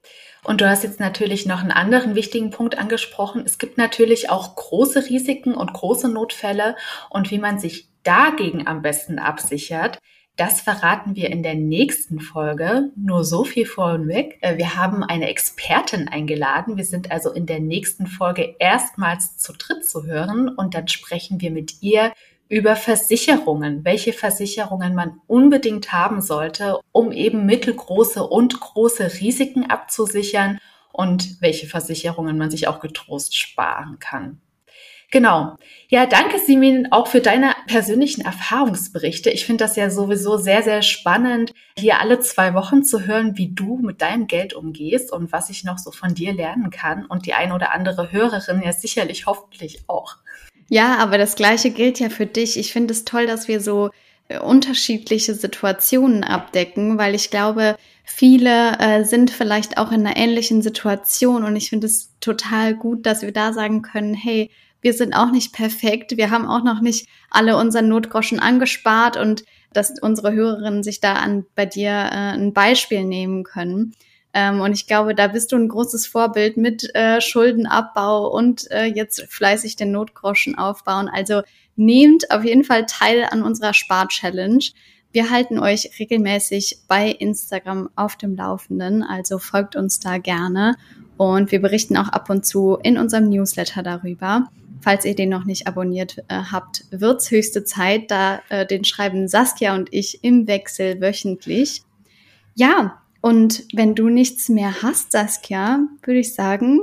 Und 0.44 0.62
du 0.62 0.70
hast 0.70 0.84
jetzt 0.84 1.00
natürlich 1.00 1.46
noch 1.46 1.60
einen 1.60 1.72
anderen 1.72 2.16
wichtigen 2.16 2.52
Punkt 2.52 2.78
angesprochen. 2.78 3.44
Es 3.46 3.58
gibt 3.58 3.78
natürlich 3.78 4.30
auch 4.30 4.56
große 4.56 5.10
Risiken 5.10 5.54
und 5.54 5.74
große 5.74 6.10
Notfälle 6.10 6.76
und 7.10 7.32
wie 7.32 7.40
man 7.40 7.60
sich 7.60 7.90
dagegen 8.04 8.66
am 8.68 8.82
besten 8.82 9.20
absichert. 9.20 10.00
Das 10.38 10.62
verraten 10.62 11.16
wir 11.16 11.32
in 11.32 11.42
der 11.42 11.56
nächsten 11.56 12.20
Folge. 12.20 12.92
Nur 12.96 13.24
so 13.24 13.44
viel 13.44 13.66
vorweg. 13.66 14.38
Äh, 14.42 14.58
wir 14.58 14.76
haben 14.76 15.04
eine 15.04 15.30
Expertin 15.30 16.08
eingeladen. 16.08 16.78
Wir 16.78 16.86
sind 16.86 17.12
also 17.12 17.32
in 17.32 17.48
der 17.48 17.60
nächsten 17.60 18.06
Folge 18.06 18.56
erstmals 18.60 19.38
zu 19.40 19.54
dritt 19.54 19.84
zu 19.84 20.06
hören 20.06 20.48
und 20.48 20.76
dann 20.76 20.88
sprechen 20.88 21.42
wir 21.42 21.50
mit 21.50 21.82
ihr 21.82 22.14
über 22.50 22.76
Versicherungen, 22.76 23.84
welche 23.84 24.14
Versicherungen 24.14 24.96
man 24.96 25.20
unbedingt 25.28 25.92
haben 25.92 26.22
sollte, 26.22 26.80
um 26.92 27.12
eben 27.12 27.46
mittelgroße 27.46 28.24
und 28.24 28.60
große 28.60 29.20
Risiken 29.20 29.70
abzusichern 29.70 30.60
und 30.92 31.42
welche 31.42 31.68
Versicherungen 31.68 32.38
man 32.38 32.50
sich 32.50 32.68
auch 32.68 32.80
getrost 32.80 33.36
sparen 33.36 34.00
kann. 34.00 34.42
Genau. 35.10 35.56
Ja, 35.88 36.06
danke 36.06 36.38
Simin 36.38 36.92
auch 36.92 37.08
für 37.08 37.22
deine 37.22 37.56
persönlichen 37.68 38.26
Erfahrungsberichte. 38.26 39.30
Ich 39.30 39.46
finde 39.46 39.64
das 39.64 39.78
ja 39.78 39.90
sowieso 39.90 40.36
sehr, 40.36 40.64
sehr 40.64 40.82
spannend, 40.82 41.54
hier 41.78 42.02
alle 42.02 42.20
zwei 42.20 42.54
Wochen 42.54 42.84
zu 42.84 43.06
hören, 43.06 43.38
wie 43.38 43.54
du 43.54 43.78
mit 43.78 44.02
deinem 44.02 44.28
Geld 44.28 44.54
umgehst 44.54 45.14
und 45.14 45.32
was 45.32 45.50
ich 45.50 45.64
noch 45.64 45.78
so 45.78 45.92
von 45.92 46.14
dir 46.14 46.34
lernen 46.34 46.72
kann 46.72 47.06
und 47.06 47.26
die 47.26 47.34
ein 47.34 47.54
oder 47.54 47.72
andere 47.72 48.12
Hörerin 48.12 48.62
ja 48.62 48.74
sicherlich 48.74 49.28
hoffentlich 49.28 49.86
auch. 49.88 50.18
Ja, 50.70 50.98
aber 50.98 51.18
das 51.18 51.36
Gleiche 51.36 51.72
gilt 51.72 52.00
ja 52.00 52.10
für 52.10 52.26
dich. 52.26 52.58
Ich 52.58 52.74
finde 52.74 52.94
es 52.94 53.06
toll, 53.06 53.26
dass 53.26 53.48
wir 53.48 53.62
so 53.62 53.90
äh, 54.28 54.40
unterschiedliche 54.40 55.34
Situationen 55.34 56.24
abdecken, 56.24 56.98
weil 56.98 57.16
ich 57.16 57.30
glaube, 57.30 57.78
viele 58.04 58.78
äh, 58.80 59.04
sind 59.04 59.32
vielleicht 59.32 59.78
auch 59.78 59.92
in 59.92 60.06
einer 60.06 60.18
ähnlichen 60.18 60.62
Situation 60.62 61.44
und 61.44 61.56
ich 61.56 61.70
finde 61.70 61.88
es 61.88 62.12
total 62.20 62.76
gut, 62.76 63.06
dass 63.06 63.22
wir 63.22 63.32
da 63.32 63.54
sagen 63.54 63.82
können, 63.82 64.14
hey, 64.14 64.50
wir 64.82 64.94
sind 64.94 65.14
auch 65.14 65.32
nicht 65.32 65.54
perfekt, 65.54 66.18
wir 66.18 66.30
haben 66.30 66.46
auch 66.46 66.64
noch 66.64 66.82
nicht 66.82 67.08
alle 67.30 67.58
unseren 67.58 67.90
Notgroschen 67.90 68.40
angespart 68.40 69.18
und 69.18 69.44
dass 69.74 70.00
unsere 70.02 70.34
Hörerinnen 70.34 70.84
sich 70.84 71.00
da 71.00 71.14
an 71.14 71.46
bei 71.56 71.66
dir 71.66 71.90
äh, 71.92 72.34
ein 72.34 72.54
Beispiel 72.54 73.04
nehmen 73.04 73.44
können. 73.44 73.94
Ähm, 74.38 74.62
und 74.62 74.74
ich 74.74 74.86
glaube, 74.86 75.16
da 75.16 75.30
bist 75.30 75.52
du 75.52 75.56
ein 75.56 75.68
großes 75.68 76.06
Vorbild 76.06 76.58
mit 76.58 76.94
äh, 76.94 77.20
Schuldenabbau 77.22 78.28
und 78.28 78.70
äh, 78.70 78.86
jetzt 78.86 79.24
fleißig 79.30 79.78
den 79.78 79.92
Notgroschen 79.92 80.56
aufbauen. 80.56 81.10
Also 81.12 81.42
nehmt 81.76 82.30
auf 82.30 82.46
jeden 82.46 82.64
Fall 82.64 82.86
teil 82.86 83.26
an 83.32 83.42
unserer 83.42 83.74
Spar-Challenge. 83.74 84.64
Wir 85.12 85.32
halten 85.32 85.58
euch 85.58 85.90
regelmäßig 85.98 86.82
bei 86.88 87.10
Instagram 87.10 87.90
auf 87.96 88.16
dem 88.16 88.36
Laufenden, 88.36 89.02
also 89.02 89.40
folgt 89.40 89.76
uns 89.76 90.00
da 90.00 90.20
gerne. 90.20 90.76
Und 91.18 91.52
wir 91.52 91.60
berichten 91.60 91.98
auch 91.98 92.10
ab 92.10 92.30
und 92.30 92.46
zu 92.46 92.78
in 92.84 93.00
unserem 93.00 93.30
Newsletter 93.30 93.82
darüber. 93.82 94.50
Falls 94.82 95.04
ihr 95.06 95.16
den 95.16 95.30
noch 95.30 95.46
nicht 95.46 95.66
abonniert 95.66 96.20
äh, 96.28 96.44
habt, 96.52 96.86
wird's 96.92 97.32
höchste 97.32 97.64
Zeit. 97.64 98.12
Da 98.12 98.44
äh, 98.50 98.68
den 98.68 98.84
schreiben 98.84 99.28
Saskia 99.28 99.74
und 99.74 99.92
ich 99.92 100.24
im 100.24 100.46
Wechsel 100.46 101.02
wöchentlich. 101.02 101.82
Ja, 102.54 103.02
und 103.22 103.64
wenn 103.74 103.96
du 103.96 104.10
nichts 104.10 104.50
mehr 104.50 104.82
hast, 104.82 105.12
Saskia, 105.12 105.80
würde 106.04 106.20
ich 106.20 106.34
sagen, 106.34 106.80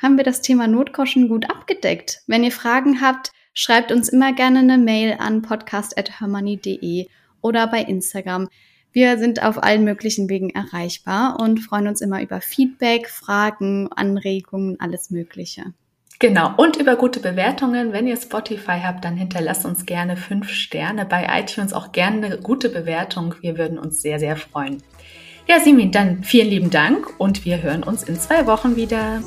haben 0.00 0.16
wir 0.16 0.24
das 0.24 0.40
Thema 0.40 0.66
Notgroschen 0.66 1.28
gut 1.28 1.50
abgedeckt. 1.50 2.22
Wenn 2.26 2.44
ihr 2.44 2.52
Fragen 2.52 3.00
habt, 3.00 3.32
schreibt 3.52 3.92
uns 3.92 4.08
immer 4.08 4.32
gerne 4.32 4.60
eine 4.60 4.78
Mail 4.78 5.16
an 5.18 5.42
podcast.hermoney.de 5.42 7.06
oder 7.40 7.66
bei 7.66 7.82
Instagram. 7.82 8.48
Wir 8.92 9.18
sind 9.18 9.42
auf 9.42 9.62
allen 9.62 9.84
möglichen 9.84 10.28
Wegen 10.28 10.50
erreichbar 10.50 11.38
und 11.40 11.60
freuen 11.60 11.88
uns 11.88 12.00
immer 12.00 12.22
über 12.22 12.40
Feedback, 12.40 13.08
Fragen, 13.08 13.88
Anregungen, 13.92 14.80
alles 14.80 15.10
Mögliche. 15.10 15.74
Genau, 16.20 16.52
und 16.56 16.76
über 16.76 16.96
gute 16.96 17.20
Bewertungen. 17.20 17.92
Wenn 17.92 18.08
ihr 18.08 18.16
Spotify 18.16 18.80
habt, 18.82 19.04
dann 19.04 19.16
hinterlasst 19.16 19.64
uns 19.64 19.86
gerne 19.86 20.16
fünf 20.16 20.50
Sterne. 20.50 21.04
Bei 21.04 21.28
iTunes 21.40 21.72
auch 21.72 21.92
gerne 21.92 22.26
eine 22.26 22.38
gute 22.38 22.70
Bewertung. 22.70 23.36
Wir 23.40 23.56
würden 23.56 23.78
uns 23.78 24.02
sehr, 24.02 24.18
sehr 24.18 24.36
freuen. 24.36 24.82
Ja, 25.50 25.60
Simin, 25.60 25.90
dann 25.90 26.22
vielen 26.24 26.50
lieben 26.50 26.68
Dank 26.68 27.08
und 27.16 27.46
wir 27.46 27.62
hören 27.62 27.82
uns 27.82 28.02
in 28.02 28.20
zwei 28.20 28.46
Wochen 28.46 28.76
wieder. 28.76 29.22